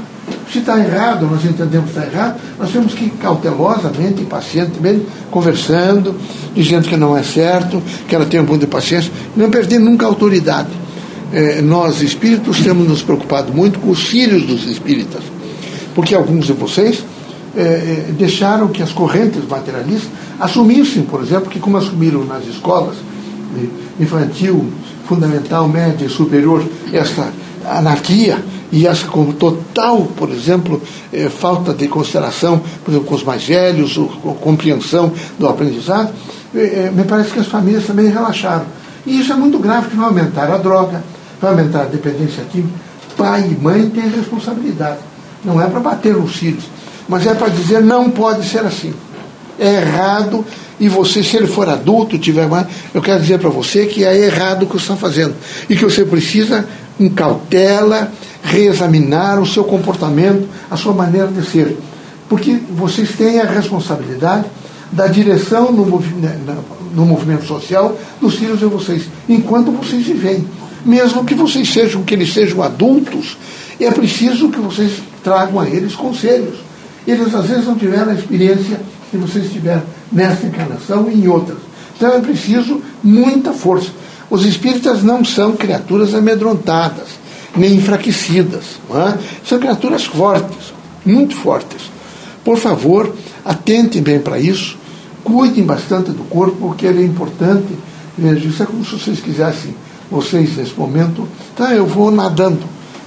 Se 0.52 0.58
está 0.58 0.80
errado, 0.80 1.28
nós 1.28 1.46
entendemos 1.46 1.92
que 1.92 2.00
está 2.00 2.12
errado, 2.12 2.40
nós 2.58 2.72
temos 2.72 2.94
que 2.96 3.06
ir 3.06 3.14
cautelosamente 3.22 4.24
pacientemente 4.24 5.06
conversando, 5.30 6.16
dizendo 6.56 6.88
que 6.88 6.98
não 6.98 7.16
é 7.16 7.22
certo, 7.22 7.82
que 8.08 8.16
ela 8.16 8.26
tem 8.26 8.40
um 8.40 8.46
pouco 8.46 8.62
de 8.62 8.68
paciência, 8.68 9.12
não 9.36 9.52
perder 9.52 9.80
nunca 9.80 10.06
a 10.06 10.10
autoridade. 10.10 10.85
É, 11.34 11.62
nós, 11.62 12.02
espíritos, 12.02 12.62
temos 12.62 12.88
nos 12.88 13.02
preocupado 13.02 13.52
muito 13.54 13.80
com 13.80 13.90
os 13.90 14.04
filhos 14.04 14.44
dos 14.44 14.66
espíritas, 14.66 15.24
porque 15.94 16.14
alguns 16.14 16.46
de 16.46 16.54
vocês 16.54 17.04
é, 17.56 17.62
é 17.62 18.12
deixaram 18.12 18.68
que 18.68 18.82
as 18.82 18.92
correntes 18.92 19.44
materialistas 19.48 20.10
assumissem, 20.40 21.04
por 21.04 21.22
exemplo, 21.22 21.50
que 21.50 21.60
como 21.60 21.78
assumiram 21.78 22.24
nas 22.26 22.46
escolas 22.46 22.96
infantil, 24.00 24.70
fundamental, 25.08 25.68
média 25.68 26.06
e 26.06 26.10
superior, 26.10 26.64
essa 26.92 27.32
anarquia 27.66 28.44
e 28.72 28.86
essa 28.86 29.08
com 29.08 29.32
total, 29.32 30.02
por 30.18 30.30
exemplo, 30.30 30.82
falta 31.40 31.74
de 31.74 31.88
consideração 31.88 32.62
por 32.84 32.92
exemplo, 32.92 33.08
com 33.08 33.16
os 33.16 33.24
mais 33.24 33.44
velhos, 33.46 33.98
ou, 33.98 34.12
ou 34.24 34.36
compreensão 34.36 35.12
do 35.40 35.48
aprendizado, 35.48 36.12
me 36.94 37.04
parece 37.06 37.32
que 37.32 37.40
as 37.40 37.48
famílias 37.48 37.86
também 37.86 38.08
relaxaram. 38.08 38.66
E 39.06 39.20
isso 39.20 39.32
é 39.32 39.36
muito 39.36 39.60
grave, 39.60 39.90
que 39.90 39.96
vai 39.96 40.08
aumentar 40.08 40.52
a 40.52 40.58
droga, 40.58 41.04
vai 41.42 41.52
aumentar 41.52 41.82
a 41.82 41.86
dependência 41.86 42.44
química. 42.46 42.74
Pai 43.18 43.50
e 43.50 43.64
mãe 43.64 43.90
têm 43.90 44.10
responsabilidade. 44.10 45.00
Não 45.44 45.62
é 45.62 45.68
para 45.68 45.80
bater 45.80 46.14
nos 46.16 46.36
filhos, 46.36 46.66
mas 47.08 47.26
é 47.26 47.34
para 47.34 47.50
dizer 47.50 47.82
não 47.82 48.10
pode 48.10 48.48
ser 48.48 48.66
assim. 48.66 48.94
É 49.58 49.76
errado 49.76 50.44
e 50.80 50.90
você, 50.90 51.24
se 51.24 51.38
ele 51.38 51.48
for 51.48 51.70
adulto, 51.70 52.18
tiver 52.18 52.48
mais, 52.48 52.68
eu 52.94 53.02
quero 53.02 53.22
dizer 53.22 53.40
para 53.40 53.50
você 53.50 53.86
que 53.86 54.04
é 54.04 54.26
errado 54.26 54.64
o 54.64 54.66
que 54.68 54.74
você 54.74 54.84
está 54.84 54.96
fazendo. 54.96 55.34
E 55.70 55.76
que 55.76 55.84
você 55.84 56.04
precisa, 56.04 56.68
com 56.98 57.10
cautela, 57.10 58.12
reexaminar 58.44 59.40
o 59.40 59.46
seu 59.46 59.64
comportamento, 59.64 60.48
a 60.70 60.76
sua 60.76 60.94
maneira 60.94 61.28
de 61.28 61.46
ser. 61.46 61.78
Porque 62.28 62.60
vocês 62.72 63.12
têm 63.12 63.40
a 63.40 63.46
responsabilidade 63.46 64.46
da 64.92 65.08
direção 65.08 65.72
no, 65.72 65.86
no 66.94 67.06
movimento 67.06 67.46
social 67.46 67.98
dos 68.20 68.36
filhos 68.36 68.60
de 68.60 68.66
vocês, 68.66 69.04
enquanto 69.30 69.72
vocês 69.72 70.06
vivem. 70.06 70.46
Mesmo 70.86 71.26
que 71.26 71.34
vocês 71.34 71.68
sejam, 71.74 72.04
que 72.04 72.14
eles 72.14 72.32
sejam 72.32 72.62
adultos, 72.62 73.38
é 73.80 73.90
preciso 73.90 74.50
que 74.50 74.60
vocês 74.60 75.02
tragam 75.24 75.60
a 75.60 75.68
eles 75.68 75.96
conselhos. 75.96 76.60
Eles 77.08 77.34
às 77.34 77.46
vezes 77.46 77.66
não 77.66 77.76
tiveram 77.76 78.12
a 78.12 78.16
experiência 78.16 78.80
que 79.10 79.18
vocês 79.18 79.52
tiveram 79.52 79.84
nessa 80.12 80.46
encarnação 80.46 81.10
e 81.10 81.16
em 81.16 81.28
outras. 81.28 81.58
Então 81.98 82.14
é 82.14 82.20
preciso 82.20 82.82
muita 83.04 83.52
força. 83.52 83.90
Os 84.30 84.46
espíritas 84.46 85.04
não 85.04 85.24
são 85.24 85.56
criaturas 85.56 86.14
amedrontadas, 86.14 87.08
nem 87.56 87.76
enfraquecidas. 87.76 88.80
É? 88.90 89.18
São 89.48 89.60
criaturas 89.60 90.06
fortes, 90.06 90.74
muito 91.06 91.36
fortes. 91.36 91.90
Por 92.44 92.58
favor, 92.58 93.16
atentem 93.44 94.02
bem 94.02 94.20
para 94.20 94.40
isso, 94.40 94.78
cuidem 95.24 95.64
bastante 95.64 96.12
do 96.12 96.24
corpo, 96.26 96.58
porque 96.70 96.86
ele 96.86 97.02
é 97.02 97.06
importante. 97.06 97.74
Veja, 98.18 98.48
isso 98.48 98.64
é 98.64 98.66
como 98.66 98.86
se 98.86 98.92
vocês 98.92 99.20
quisessem, 99.20 99.76
vocês 100.10 100.56
nesse 100.58 100.74
momento, 100.74 101.28
tá, 101.56 101.74
eu 101.74 101.86
vou 101.86 102.12
nadando, 102.12 102.64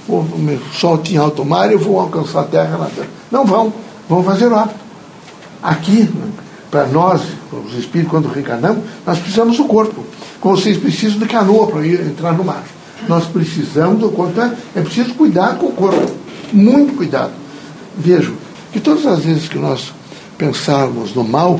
o 0.07 0.25
sol 0.73 1.01
em 1.09 1.17
alto 1.17 1.45
mar, 1.45 1.71
eu 1.71 1.79
vou 1.79 1.99
alcançar 1.99 2.41
a 2.41 2.43
terra 2.43 2.77
nadando. 2.77 3.09
Não 3.31 3.45
vão, 3.45 3.71
vão 4.07 4.23
fazer 4.23 4.51
óbito. 4.51 4.79
Aqui, 5.61 6.09
para 6.71 6.87
nós, 6.87 7.21
os 7.51 7.73
espíritos, 7.77 8.11
quando 8.11 8.27
reencarnamos, 8.27 8.83
nós 9.05 9.19
precisamos 9.19 9.57
do 9.57 9.65
corpo. 9.65 10.03
Como 10.39 10.57
vocês 10.57 10.77
precisam 10.77 11.19
de 11.19 11.25
canoa 11.25 11.67
para 11.67 11.85
ir 11.85 11.99
entrar 12.01 12.33
no 12.33 12.43
mar. 12.43 12.63
Nós 13.07 13.25
precisamos 13.25 13.99
do 13.99 14.09
corpo. 14.09 14.31
Então, 14.31 14.53
é 14.75 14.81
preciso 14.81 15.13
cuidar 15.13 15.57
com 15.57 15.67
o 15.67 15.71
corpo. 15.73 16.11
Muito 16.51 16.95
cuidado. 16.95 17.31
Vejam 17.97 18.33
que 18.71 18.79
todas 18.79 19.05
as 19.05 19.23
vezes 19.23 19.47
que 19.47 19.57
nós 19.57 19.93
pensarmos 20.37 21.13
no 21.13 21.23
mal, 21.23 21.59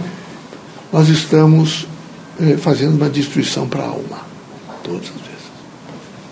nós 0.92 1.10
estamos 1.10 1.88
eh, 2.40 2.56
fazendo 2.58 2.96
uma 2.96 3.10
destruição 3.10 3.68
para 3.68 3.84
a 3.84 3.88
alma. 3.88 4.20
Todas 4.84 5.02
as 5.02 5.10
vezes. 5.10 5.29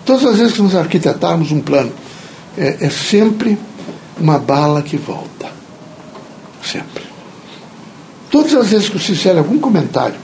Todas 0.08 0.24
as 0.24 0.38
vezes 0.38 0.54
que 0.54 0.62
nós 0.62 0.74
arquitetarmos 0.74 1.52
um 1.52 1.60
plano, 1.60 1.92
é, 2.56 2.78
é 2.80 2.88
sempre 2.88 3.58
uma 4.18 4.38
bala 4.38 4.80
que 4.80 4.96
volta. 4.96 5.50
Sempre. 6.64 7.04
Todas 8.30 8.54
as 8.54 8.68
vezes 8.68 8.88
que 8.88 8.98
você 8.98 9.14
fizer 9.14 9.36
algum 9.36 9.58
comentário, 9.58 10.14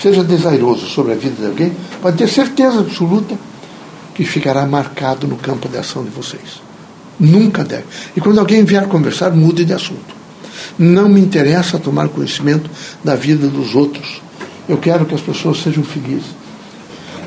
seja 0.00 0.24
desairoso 0.24 0.86
sobre 0.86 1.12
a 1.12 1.14
vida 1.14 1.34
de 1.38 1.46
alguém, 1.46 1.76
pode 2.00 2.16
ter 2.16 2.26
certeza 2.26 2.80
absoluta 2.80 3.36
que 4.14 4.24
ficará 4.24 4.64
marcado 4.64 5.28
no 5.28 5.36
campo 5.36 5.68
de 5.68 5.76
ação 5.76 6.02
de 6.02 6.08
vocês. 6.08 6.62
Nunca 7.20 7.62
deve. 7.62 7.84
E 8.16 8.22
quando 8.22 8.38
alguém 8.38 8.64
vier 8.64 8.88
conversar, 8.88 9.30
mude 9.32 9.66
de 9.66 9.74
assunto. 9.74 10.14
Não 10.78 11.06
me 11.06 11.20
interessa 11.20 11.78
tomar 11.78 12.08
conhecimento 12.08 12.70
da 13.04 13.14
vida 13.14 13.46
dos 13.48 13.74
outros. 13.74 14.22
Eu 14.66 14.78
quero 14.78 15.04
que 15.04 15.14
as 15.14 15.20
pessoas 15.20 15.62
sejam 15.62 15.84
felizes. 15.84 16.43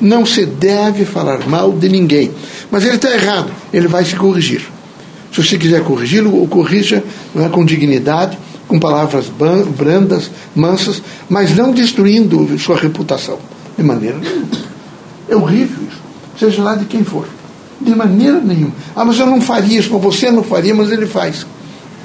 Não 0.01 0.25
se 0.25 0.46
deve 0.46 1.06
falar 1.06 1.48
mal 1.48 1.72
de 1.72 1.89
ninguém. 1.89 2.32
Mas 2.72 2.84
ele 2.84 2.96
está 2.96 3.12
errado, 3.12 3.51
ele 3.74 3.88
vai 3.88 4.04
se 4.06 4.16
corrigir. 4.16 4.62
Se 5.32 5.44
você 5.44 5.58
quiser 5.58 5.84
corrigi-lo, 5.84 6.42
o 6.42 6.48
corrija 6.48 7.04
é, 7.36 7.50
com 7.50 7.66
dignidade, 7.66 8.38
com 8.68 8.80
palavras 8.80 9.27
brandas, 9.30 10.30
mansas, 10.56 11.01
mas 11.30 11.56
não 11.56 11.72
destruindo 11.72 12.58
sua 12.60 12.77
reputação. 12.77 13.39
De 13.77 13.84
maneira 13.84 14.18
nenhuma. 14.18 14.48
É 15.30 15.36
horrível 15.36 15.77
isso. 15.88 16.01
Seja 16.39 16.63
lá 16.63 16.75
de 16.75 16.86
quem 16.86 17.04
for. 17.04 17.27
De 17.80 17.94
maneira 17.96 18.39
nenhuma. 18.39 18.74
Ah, 18.96 19.06
mas 19.06 19.20
eu 19.20 19.25
não 19.25 19.39
faria 19.39 19.80
isso, 19.80 19.94
mas 19.94 20.01
você 20.01 20.32
não 20.32 20.44
faria, 20.44 20.74
mas 20.74 20.92
ele 20.92 21.06
faz. 21.06 21.46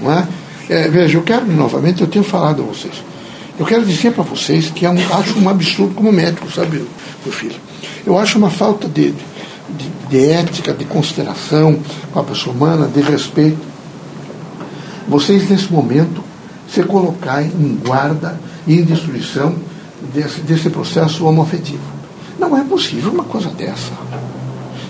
Não 0.03 0.13
é? 0.13 0.27
É, 0.69 0.89
veja, 0.89 1.19
eu 1.19 1.23
quero, 1.23 1.47
novamente, 1.47 2.03
eu 2.03 2.07
tenho 2.07 2.25
falado 2.25 2.63
a 2.63 2.65
vocês. 2.67 2.95
Eu 3.63 3.67
quero 3.67 3.87
dizer 3.87 4.11
para 4.11 4.25
vocês 4.25 4.71
que 4.71 4.85
é 4.85 4.91
um, 4.91 4.99
acho 5.15 5.39
um 5.39 5.49
absurdo 5.49 5.95
como 5.95 6.11
médico, 6.11 6.51
sabe, 6.51 6.85
meu 7.25 7.33
filho? 7.33 7.55
Eu 8.05 8.19
acho 8.19 8.37
uma 8.37 8.51
falta 8.51 8.89
de, 8.89 9.13
de, 9.13 9.89
de 10.11 10.31
ética, 10.31 10.73
de 10.73 10.85
consideração 10.85 11.79
com 12.13 12.19
a 12.19 12.25
pessoa 12.25 12.57
humana, 12.57 12.89
de 12.89 13.01
respeito. 13.01 13.61
Vocês, 15.07 15.49
nesse 15.49 15.73
momento, 15.73 16.25
se 16.69 16.83
colocar 16.83 17.41
em 17.41 17.79
guarda 17.87 18.37
e 18.67 18.81
em 18.81 18.83
destruição 18.83 19.55
desse, 20.13 20.41
desse 20.41 20.69
processo 20.69 21.25
homoafetivo. 21.25 21.85
Não 22.41 22.59
é 22.59 22.65
possível 22.65 23.13
uma 23.13 23.25
coisa 23.25 23.49
dessa. 23.51 23.93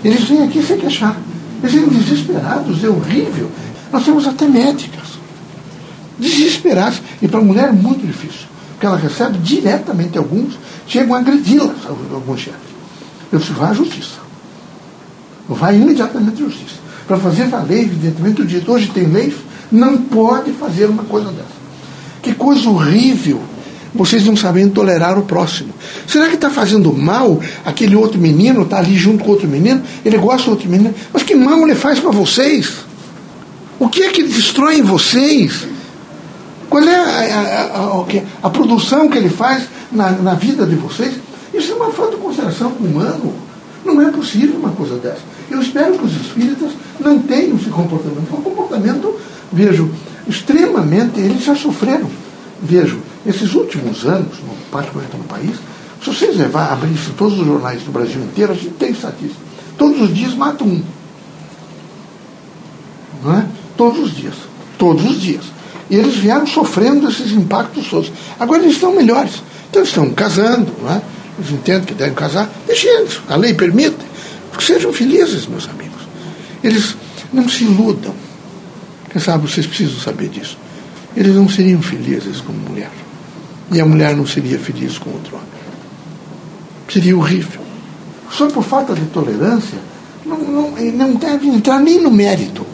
Eles 0.03 0.23
vêm 0.23 0.45
aqui 0.45 0.63
se 0.63 0.75
queixar. 0.77 1.15
Eles 1.61 1.75
vêm 1.75 1.89
desesperados, 1.89 2.83
é 2.83 2.89
horrível. 2.89 3.51
Nós 3.91 4.03
temos 4.03 4.25
até 4.25 4.47
médicas. 4.47 5.09
Desesperadas. 6.17 7.03
E 7.21 7.27
para 7.27 7.39
a 7.39 7.43
mulher 7.43 7.69
é 7.69 7.71
muito 7.71 8.03
difícil. 8.07 8.51
Porque 8.83 8.87
ela 8.87 8.97
recebe 8.97 9.37
diretamente 9.37 10.17
alguns, 10.17 10.59
chegam 10.85 11.15
a 11.15 11.19
agredi-las, 11.19 11.77
alguns 11.87 12.41
chefes. 12.41 12.59
Eu 13.31 13.39
disse, 13.39 13.53
vai 13.53 13.71
à 13.71 13.73
justiça. 13.73 14.19
Vai 15.47 15.77
imediatamente 15.77 16.43
à 16.43 16.45
justiça. 16.47 16.75
Para 17.07 17.15
fazer 17.17 17.45
valer, 17.45 17.83
evidentemente, 17.83 18.41
o 18.41 18.45
direito. 18.45 18.69
Hoje 18.69 18.91
tem 18.93 19.05
leis, 19.05 19.35
não 19.71 19.97
pode 19.97 20.51
fazer 20.51 20.87
uma 20.87 21.03
coisa 21.03 21.31
dessa. 21.31 21.63
Que 22.21 22.33
coisa 22.33 22.69
horrível. 22.69 23.39
Vocês 23.95 24.25
não 24.25 24.35
sabem 24.35 24.67
tolerar 24.67 25.17
o 25.17 25.23
próximo. 25.23 25.73
Será 26.05 26.27
que 26.27 26.35
está 26.35 26.49
fazendo 26.49 26.91
mal 26.91 27.39
aquele 27.63 27.95
outro 27.95 28.19
menino, 28.19 28.63
está 28.63 28.79
ali 28.79 28.97
junto 28.97 29.23
com 29.23 29.31
outro 29.31 29.47
menino? 29.47 29.81
Ele 30.03 30.17
gosta 30.17 30.43
do 30.43 30.51
outro 30.51 30.69
menino. 30.69 30.93
Mas 31.13 31.23
que 31.23 31.35
mal 31.35 31.61
ele 31.61 31.75
faz 31.75 32.01
para 32.01 32.11
vocês? 32.11 32.79
O 33.79 33.87
que 33.87 34.03
é 34.03 34.09
que 34.09 34.23
destrói 34.23 34.79
em 34.79 34.83
vocês? 34.83 35.71
Qual 36.73 36.83
é 36.83 36.95
a, 36.95 37.37
a, 37.37 38.01
a, 38.01 38.47
a 38.47 38.49
produção 38.49 39.07
que 39.07 39.15
ele 39.15 39.29
faz 39.29 39.67
na, 39.91 40.09
na, 40.09 40.33
vida 40.33 40.65
de 40.65 40.75
vocês? 40.75 41.13
Isso 41.53 41.71
é 41.71 41.75
uma 41.75 41.91
falta 41.91 42.15
de 42.15 42.21
consideração 42.23 42.69
humano. 42.69 43.31
Não 43.85 44.01
é 44.01 44.09
possível 44.09 44.55
uma 44.55 44.71
coisa 44.71 44.95
dessa. 44.95 45.21
Eu 45.51 45.61
espero 45.61 45.95
que 45.99 46.03
os 46.03 46.15
espíritas 46.19 46.71
não 46.99 47.19
tenham 47.19 47.57
esse 47.57 47.69
comportamento. 47.69 48.27
É 48.27 48.35
um 48.35 48.41
comportamento, 48.41 49.19
vejo, 49.51 49.91
extremamente, 50.27 51.19
eles 51.19 51.43
já 51.43 51.55
sofreram. 51.55 52.09
Vejo, 52.59 52.97
esses 53.23 53.53
últimos 53.53 54.07
anos, 54.07 54.35
particularmente 54.71 55.15
no 55.15 55.25
país, 55.25 55.55
se 56.01 56.09
vocês 56.09 56.35
levar, 56.35 56.73
abrir 56.73 56.97
todos 57.15 57.39
os 57.39 57.45
jornais 57.45 57.83
do 57.83 57.91
Brasil 57.91 58.19
inteiro, 58.19 58.51
a 58.51 58.55
gente 58.55 58.73
tem 58.79 58.89
estatística. 58.89 59.39
Todos 59.77 60.01
os 60.01 60.11
dias 60.11 60.33
matam 60.33 60.65
um. 60.65 60.83
Não 63.23 63.37
é? 63.37 63.45
Todos 63.77 63.99
os 63.99 64.15
dias. 64.15 64.33
Todos 64.79 65.05
os 65.05 65.21
dias. 65.21 65.53
E 65.89 65.95
eles 65.95 66.15
vieram 66.15 66.47
sofrendo 66.47 67.09
esses 67.09 67.31
impactos 67.31 67.87
todos. 67.89 68.11
Agora 68.39 68.63
eles 68.63 68.75
estão 68.75 68.95
melhores. 68.95 69.43
Então 69.69 69.81
eles 69.81 69.89
estão 69.89 70.09
casando, 70.11 70.71
não 70.81 70.91
é? 70.91 71.01
eles 71.37 71.51
entendem 71.51 71.85
que 71.85 71.93
devem 71.93 72.13
casar, 72.13 72.49
deixem 72.67 72.89
eles, 72.99 73.19
a 73.27 73.35
lei 73.35 73.53
permite. 73.53 74.13
Que 74.55 74.63
sejam 74.63 74.93
felizes, 74.93 75.47
meus 75.47 75.67
amigos. 75.67 76.01
Eles 76.63 76.95
não 77.33 77.49
se 77.49 77.63
iludam. 77.63 78.13
Quem 79.09 79.19
sabe 79.19 79.49
vocês 79.49 79.65
precisam 79.65 79.99
saber 79.99 80.29
disso. 80.29 80.57
Eles 81.17 81.35
não 81.35 81.49
seriam 81.49 81.81
felizes 81.81 82.39
como 82.39 82.59
mulher. 82.59 82.91
E 83.71 83.81
a 83.81 83.85
mulher 83.85 84.15
não 84.15 84.27
seria 84.27 84.59
feliz 84.59 84.99
com 84.99 85.09
outro 85.09 85.35
homem. 85.35 85.47
Seria 86.87 87.17
horrível. 87.17 87.61
Só 88.31 88.47
por 88.47 88.63
falta 88.63 88.93
de 88.93 89.05
tolerância, 89.05 89.77
não, 90.23 90.37
não, 90.37 90.71
não 90.71 91.15
deve 91.15 91.47
entrar 91.47 91.79
nem 91.79 91.99
no 91.99 92.11
mérito. 92.11 92.65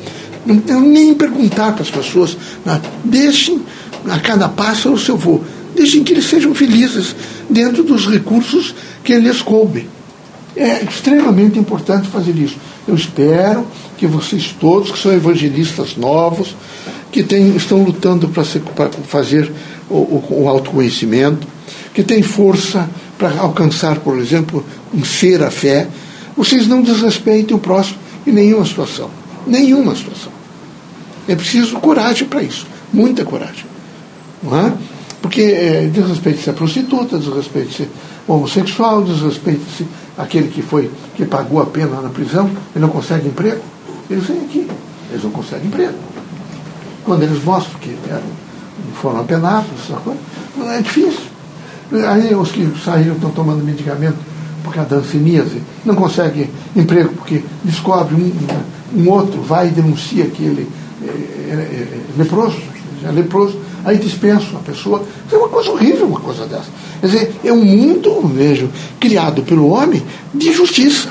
Não 0.46 0.56
deve 0.56 0.80
nem 0.80 1.14
perguntar 1.14 1.74
para 1.74 1.84
as 1.84 1.92
pessoas. 1.92 2.38
Não, 2.66 2.82
deixem 3.04 3.62
a 4.08 4.20
cada 4.20 4.48
passo 4.50 4.92
o 4.92 4.98
seu 4.98 5.18
voo. 5.18 5.44
Deixem 5.76 6.04
que 6.04 6.14
eles 6.14 6.26
sejam 6.26 6.54
felizes 6.56 7.16
dentro 7.50 7.84
dos 7.84 8.08
recursos 8.08 8.74
que 9.04 9.16
lhes 9.16 9.42
coube. 9.42 9.88
É 10.56 10.84
extremamente 10.84 11.60
importante 11.60 12.08
fazer 12.08 12.36
isso. 12.36 12.58
Eu 12.88 12.96
espero 12.96 13.66
que 13.98 14.08
vocês 14.08 14.56
todos, 14.60 14.92
que 14.92 15.00
são 15.00 15.14
evangelistas 15.14 15.96
novos, 15.96 16.56
que 17.12 17.24
tem, 17.24 17.56
estão 17.56 17.84
lutando 17.84 18.30
para 18.30 18.44
fazer 19.08 19.52
o, 19.90 19.96
o, 19.96 20.24
o, 20.30 20.50
autoconhecimento, 20.50 21.48
que 21.94 22.04
têm 22.04 22.22
força 22.22 22.90
para 23.18 23.40
alcançar, 23.40 24.00
por 24.00 24.18
exemplo, 24.18 24.66
um 24.94 25.04
ser 25.04 25.44
a 25.44 25.52
fé, 25.52 25.88
vocês 26.36 26.68
não 26.68 26.82
desrespeitem 26.82 27.56
o 27.56 27.60
próximo 27.60 27.98
em 28.26 28.32
nenhuma 28.32 28.66
situação. 28.66 29.19
Nenhuma 29.50 29.96
situação. 29.96 30.32
É 31.28 31.36
preciso 31.36 31.80
coragem 31.80 32.28
para 32.28 32.44
isso, 32.44 32.68
muita 32.94 33.26
coragem. 33.26 33.66
Não 34.42 34.58
é? 34.58 34.74
Porque 35.22 35.42
é, 35.42 35.90
desrespeite-se 35.92 36.50
a 36.50 36.54
prostituta, 36.54 37.18
desrespeite-se 37.18 37.90
homossexual, 38.28 39.04
desrespeite-se 39.04 39.86
aquele 40.18 40.50
que 40.50 40.62
foi, 40.62 40.90
que 41.16 41.26
pagou 41.26 41.62
a 41.62 41.66
pena 41.66 42.00
na 42.02 42.10
prisão 42.10 42.50
e 42.76 42.80
não 42.80 42.90
consegue 42.90 43.28
emprego. 43.28 43.62
Eles 44.10 44.26
vêm 44.26 44.42
aqui, 44.42 44.68
eles 45.10 45.24
não 45.24 45.32
conseguem 45.32 45.68
emprego. 45.68 45.98
Quando 47.04 47.24
eles 47.24 47.44
mostram 47.44 47.80
que 47.80 47.96
eram, 48.08 48.22
foram 49.02 49.22
apenados, 49.22 49.72
é 50.72 50.82
difícil. 50.82 51.30
Aí 52.08 52.34
os 52.36 52.52
que 52.52 52.72
saíram 52.84 53.16
estão 53.16 53.32
tomando 53.32 53.64
medicamento 53.64 54.18
por 54.64 54.74
causa 54.74 54.90
da 54.92 54.96
anseníase, 54.98 55.62
não 55.84 55.96
conseguem 55.96 56.50
emprego 56.76 57.10
porque 57.16 57.44
descobre 57.64 58.16
um, 58.16 58.32
um 58.96 59.10
outro, 59.10 59.42
vai 59.42 59.68
e 59.68 59.72
denuncia 59.72 60.26
que 60.26 60.44
ele 60.44 60.68
é, 61.02 61.06
é, 61.06 61.54
é 61.54 62.00
leproso, 62.18 62.58
é 63.04 63.12
leproso, 63.12 63.58
aí 63.86 63.98
dispensa 63.98 64.46
a 64.56 64.60
pessoa. 64.60 65.04
É 65.32 65.38
uma 65.38 65.50
coisa 65.50 65.72
horrível 65.72 66.08
uma 66.08 66.20
coisa 66.20 66.46
dessa. 66.46 66.68
Quer 67.00 67.08
dizer, 67.08 67.36
é 67.44 67.54
um 67.54 67.64
mundo, 67.64 68.28
vejo, 68.28 68.70
criado 69.00 69.44
pelo 69.44 69.70
homem 69.70 70.04
de 70.34 70.52
justiça. 70.52 71.10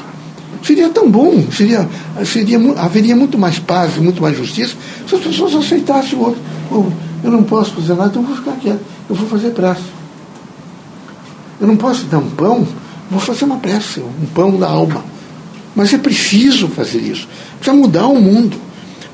Seria 0.63 0.89
tão 0.89 1.09
bom, 1.11 1.45
seria, 1.53 1.89
seria, 2.27 2.59
haveria 2.77 3.15
muito 3.15 3.39
mais 3.39 3.59
paz, 3.59 3.97
muito 3.97 4.21
mais 4.21 4.37
justiça, 4.37 4.75
se 5.09 5.15
as 5.15 5.21
pessoas 5.21 5.55
aceitassem 5.55 6.19
o 6.19 6.23
outro. 6.23 6.41
eu 7.23 7.31
não 7.31 7.45
posso 7.45 7.73
fazer 7.75 7.95
nada, 7.95 8.11
então 8.11 8.23
vou 8.23 8.37
ficar 8.37 8.53
quieto, 8.57 8.81
eu 9.09 9.15
vou 9.15 9.29
fazer 9.29 9.51
prece. 9.51 9.83
Eu 11.61 11.67
não 11.67 11.77
posso 11.77 12.05
dar 12.07 12.19
um 12.19 12.31
pão, 12.31 12.67
vou 13.11 13.21
fazer 13.21 13.45
uma 13.45 13.57
prece, 13.57 14.01
um 14.01 14.27
pão 14.35 14.57
da 14.57 14.69
alma. 14.69 15.03
Mas 15.75 15.93
é 15.93 15.99
preciso 15.99 16.69
fazer 16.69 16.99
isso. 16.99 17.29
Precisa 17.59 17.77
mudar 17.77 18.07
o 18.07 18.21
mundo. 18.21 18.57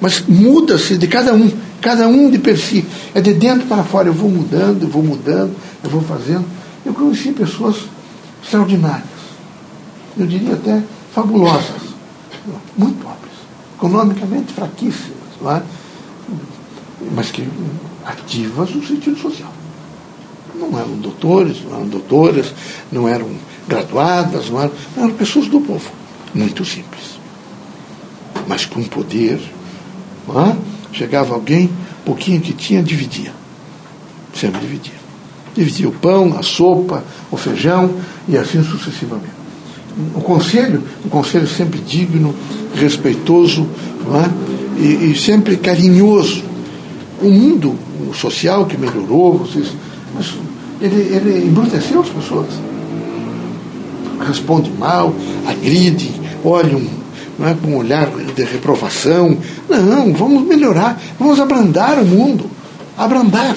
Mas 0.00 0.24
muda-se 0.26 0.96
de 0.96 1.06
cada 1.06 1.34
um, 1.34 1.50
cada 1.80 2.08
um 2.08 2.30
de 2.30 2.38
per 2.38 2.58
si. 2.58 2.84
É 3.14 3.20
de 3.20 3.34
dentro 3.34 3.66
para 3.66 3.84
fora. 3.84 4.08
Eu 4.08 4.14
vou 4.14 4.30
mudando, 4.30 4.82
eu 4.82 4.88
vou 4.88 5.02
mudando, 5.02 5.54
eu 5.82 5.90
vou 5.90 6.02
fazendo. 6.02 6.44
Eu 6.84 6.92
conheci 6.92 7.32
pessoas 7.32 7.76
extraordinárias. 8.42 9.08
Eu 10.16 10.26
diria 10.26 10.54
até 10.54 10.82
fabulosas. 11.14 11.82
Muito 12.76 13.02
pobres. 13.02 13.32
Economicamente 13.76 14.52
fraquíssimas. 14.52 15.14
É? 15.46 15.62
Mas 17.14 17.30
que 17.30 17.46
ativas 18.04 18.70
no 18.70 18.86
sentido 18.86 19.18
social. 19.18 19.52
Não 20.54 20.78
eram 20.78 20.96
doutores, 20.96 21.62
não 21.64 21.76
eram 21.76 21.88
doutoras, 21.88 22.54
não 22.92 23.08
eram 23.08 23.28
graduadas, 23.66 24.50
não 24.50 24.60
eram, 24.60 24.72
não 24.96 25.04
eram 25.04 25.14
pessoas 25.14 25.48
do 25.48 25.60
povo. 25.60 25.90
Muito 26.34 26.64
simples. 26.64 27.18
Mas 28.48 28.66
com 28.66 28.82
poder? 28.82 29.40
Chegava 30.92 31.34
alguém, 31.34 31.70
pouquinho 32.04 32.40
que 32.40 32.52
tinha, 32.52 32.82
dividia. 32.82 33.32
Sempre 34.34 34.60
dividia. 34.60 35.04
Dividia 35.54 35.88
o 35.88 35.92
pão, 35.92 36.36
a 36.38 36.42
sopa, 36.42 37.04
o 37.30 37.36
feijão 37.36 37.90
e 38.28 38.36
assim 38.36 38.62
sucessivamente. 38.62 39.34
O 40.14 40.20
conselho, 40.20 40.82
um 41.04 41.08
conselho 41.08 41.46
sempre 41.46 41.78
digno, 41.80 42.34
respeitoso 42.74 43.66
é? 44.12 44.80
e, 44.82 45.12
e, 45.12 45.18
sempre 45.18 45.56
carinhoso. 45.56 46.42
O 47.22 47.30
mundo 47.30 47.78
social 48.12 48.66
que 48.66 48.76
melhorou, 48.76 49.38
vocês, 49.38 49.68
ele, 50.80 50.96
ele 51.14 51.46
embruteceu 51.46 52.00
as 52.00 52.08
pessoas. 52.08 52.48
Responde 54.26 54.70
mal, 54.72 55.14
agride, 55.46 56.10
olham 56.44 56.82
não 57.38 57.48
é 57.48 57.54
com 57.54 57.68
um 57.68 57.76
olhar 57.76 58.08
de 58.10 58.44
reprovação. 58.44 59.36
Não, 59.68 60.12
vamos 60.12 60.46
melhorar, 60.46 61.00
vamos 61.18 61.40
abrandar 61.40 61.98
o 61.98 62.04
mundo. 62.04 62.48
Abrandar. 62.96 63.56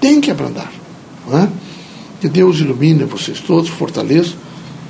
Tem 0.00 0.20
que 0.20 0.30
abrandar. 0.30 0.70
É? 1.32 1.48
Que 2.20 2.28
Deus 2.28 2.58
ilumine 2.58 3.04
vocês 3.04 3.40
todos, 3.40 3.68
fortaleça. 3.68 4.34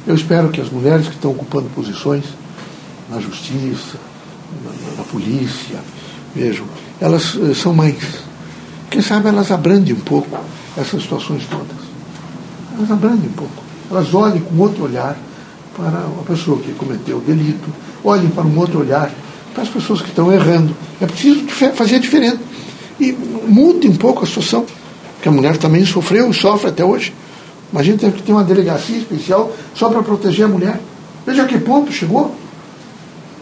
Eu 0.07 0.15
espero 0.15 0.51
que 0.51 0.61
as 0.61 0.71
mulheres 0.71 1.07
que 1.07 1.15
estão 1.15 1.31
ocupando 1.31 1.71
posições 1.71 2.25
na 3.09 3.21
justiça, 3.21 3.97
na, 4.63 4.99
na 4.99 5.05
polícia, 5.05 5.79
vejam, 6.35 6.67
elas 7.01 7.39
eh, 7.41 7.55
são 7.55 7.73
mães. 7.73 8.23
Quem 8.91 9.01
sabe 9.01 9.29
elas 9.29 9.51
abrandem 9.51 9.95
um 9.95 10.01
pouco 10.01 10.39
essas 10.77 11.03
situações 11.03 11.47
todas. 11.49 11.85
Elas 12.77 12.91
abrandem 12.91 13.29
um 13.29 13.33
pouco. 13.33 13.63
Elas 13.91 14.13
olhem 14.13 14.41
com 14.41 14.59
outro 14.59 14.85
olhar 14.85 15.17
para 15.77 15.99
a 15.99 16.25
pessoa 16.27 16.59
que 16.59 16.73
cometeu 16.73 17.19
o 17.19 17.21
delito, 17.21 17.69
olhem 18.05 18.29
para 18.29 18.45
um 18.45 18.59
outro 18.59 18.81
olhar 18.81 19.11
para 19.53 19.63
as 19.63 19.69
pessoas 19.69 20.03
que 20.03 20.09
estão 20.09 20.33
errando. 20.33 20.75
É 21.01 21.07
preciso 21.07 21.47
fazer 21.75 22.01
diferente. 22.01 22.41
E 23.01 23.13
mude 23.13 23.89
um 23.89 23.97
pouco 23.97 24.25
a 24.25 24.27
situação, 24.27 24.65
que 25.23 25.29
a 25.29 25.33
mulher 25.33 25.57
também 25.57 25.85
sofreu 25.85 26.31
e 26.31 26.35
sofre 26.35 26.69
até 26.69 26.85
hoje. 26.85 27.15
Imagina 27.73 28.11
que 28.11 28.23
ter 28.23 28.33
uma 28.33 28.45
delegacia 28.45 28.97
especial 28.97 29.53
só 29.75 29.89
para 29.89 30.03
proteger 30.03 30.45
a 30.45 30.49
mulher. 30.49 30.81
Veja 31.27 31.45
que 31.45 31.59
ponto 31.59 31.93
chegou. 31.93 32.35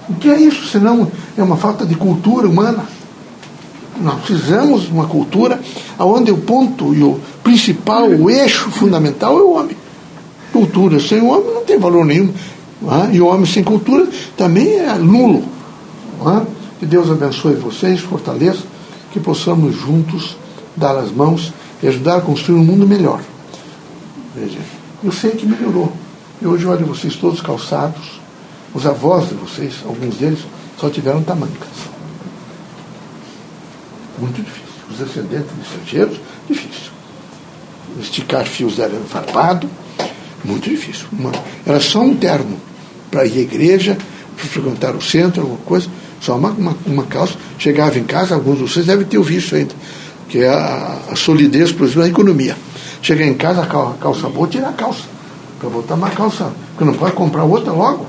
O 0.08 0.14
que 0.14 0.28
é 0.28 0.40
isso, 0.40 0.68
senão 0.68 1.10
é 1.36 1.42
uma 1.42 1.56
falta 1.56 1.84
de 1.84 1.94
cultura 1.94 2.48
humana? 2.48 2.84
Nós 4.00 4.20
precisamos 4.22 4.82
de 4.82 4.92
uma 4.92 5.06
cultura 5.06 5.60
onde 5.98 6.30
o 6.30 6.38
ponto 6.38 6.94
e 6.94 7.02
o 7.02 7.20
principal, 7.42 8.08
o 8.08 8.30
eixo 8.30 8.70
fundamental 8.70 9.38
é 9.38 9.42
o 9.42 9.52
homem. 9.52 9.76
Cultura 10.52 11.00
sem 11.00 11.20
o 11.20 11.28
homem 11.28 11.54
não 11.54 11.64
tem 11.64 11.78
valor 11.78 12.04
nenhum. 12.04 12.32
É? 12.82 13.14
E 13.14 13.20
o 13.20 13.26
homem 13.26 13.46
sem 13.46 13.62
cultura 13.64 14.06
também 14.36 14.78
é 14.78 14.94
nulo. 14.98 15.44
É? 16.26 16.46
Que 16.80 16.86
Deus 16.86 17.10
abençoe 17.10 17.54
vocês, 17.54 18.00
fortaleça, 18.00 18.62
que 19.12 19.20
possamos 19.20 19.74
juntos 19.76 20.36
dar 20.76 20.96
as 20.96 21.10
mãos 21.10 21.52
e 21.82 21.88
ajudar 21.88 22.16
a 22.16 22.20
construir 22.20 22.56
um 22.56 22.64
mundo 22.64 22.86
melhor. 22.86 23.20
Veja, 24.34 24.58
eu 25.02 25.12
sei 25.12 25.32
que 25.32 25.46
melhorou. 25.46 25.92
E 26.40 26.46
hoje 26.46 26.66
olho 26.66 26.86
vocês 26.86 27.14
todos 27.14 27.40
calçados, 27.40 28.20
os 28.74 28.86
avós 28.86 29.28
de 29.28 29.34
vocês, 29.34 29.74
alguns 29.86 30.16
deles, 30.16 30.40
só 30.78 30.88
tiveram 30.88 31.22
tamancas. 31.22 31.68
Muito 34.18 34.42
difícil. 34.42 34.62
Os 34.90 34.98
descendentes 34.98 35.54
de 35.54 35.62
estrangeiros, 35.62 36.20
difícil. 36.48 36.90
Esticar 38.00 38.44
fios 38.44 38.80
arame 38.80 39.06
farpado, 39.06 39.68
muito 40.44 40.68
difícil. 40.68 41.06
Uma, 41.12 41.32
era 41.64 41.80
só 41.80 42.00
um 42.00 42.14
terno 42.14 42.56
para 43.10 43.26
ir 43.26 43.38
à 43.38 43.42
igreja, 43.42 43.96
para 44.36 44.46
frequentar 44.46 44.94
o 44.94 45.02
centro, 45.02 45.42
alguma 45.42 45.60
coisa, 45.60 45.88
só 46.20 46.36
uma, 46.36 46.50
uma, 46.50 46.76
uma, 46.86 47.04
calça. 47.04 47.34
Chegava 47.58 47.98
em 47.98 48.04
casa, 48.04 48.34
alguns 48.34 48.58
de 48.58 48.62
vocês 48.62 48.86
devem 48.86 49.06
ter 49.06 49.18
ouvido 49.18 49.38
isso 49.38 49.54
ainda, 49.54 49.74
que 50.28 50.38
é 50.38 50.48
a, 50.48 50.98
a 51.10 51.16
solidez, 51.16 51.72
por 51.72 51.84
exemplo, 51.84 52.02
da 52.02 52.08
economia. 52.08 52.56
Chegar 53.00 53.26
em 53.26 53.34
casa, 53.34 53.62
a 53.62 53.66
calça, 53.66 53.94
a 53.94 53.98
calça 53.98 54.28
boa, 54.28 54.48
tirar 54.48 54.70
a 54.70 54.72
calça, 54.72 55.02
para 55.58 55.68
botar 55.68 55.94
uma 55.94 56.10
calça, 56.10 56.52
porque 56.70 56.84
não 56.84 56.94
pode 56.94 57.12
comprar 57.12 57.44
outra 57.44 57.72
logo. 57.72 58.06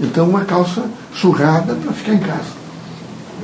Então, 0.00 0.28
uma 0.28 0.44
calça 0.44 0.84
surrada 1.14 1.74
para 1.74 1.92
ficar 1.92 2.14
em 2.14 2.18
casa. 2.18 2.60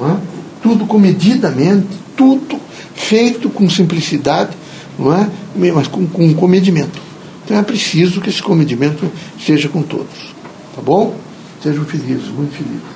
É? 0.02 0.16
Tudo 0.62 0.86
comedidamente, 0.86 1.88
tudo 2.16 2.60
feito 2.94 3.48
com 3.50 3.68
simplicidade, 3.68 4.50
não 4.98 5.14
é? 5.14 5.28
mas 5.72 5.86
com, 5.86 6.06
com 6.06 6.34
comedimento. 6.34 7.05
Então 7.46 7.56
é 7.56 7.62
preciso 7.62 8.20
que 8.20 8.28
esse 8.28 8.42
comedimento 8.42 9.09
seja 9.38 9.68
com 9.68 9.80
todos. 9.80 10.35
Tá 10.74 10.82
bom? 10.82 11.16
Sejam 11.62 11.85
felizes, 11.85 12.26
muito 12.28 12.56
felizes. 12.56 12.95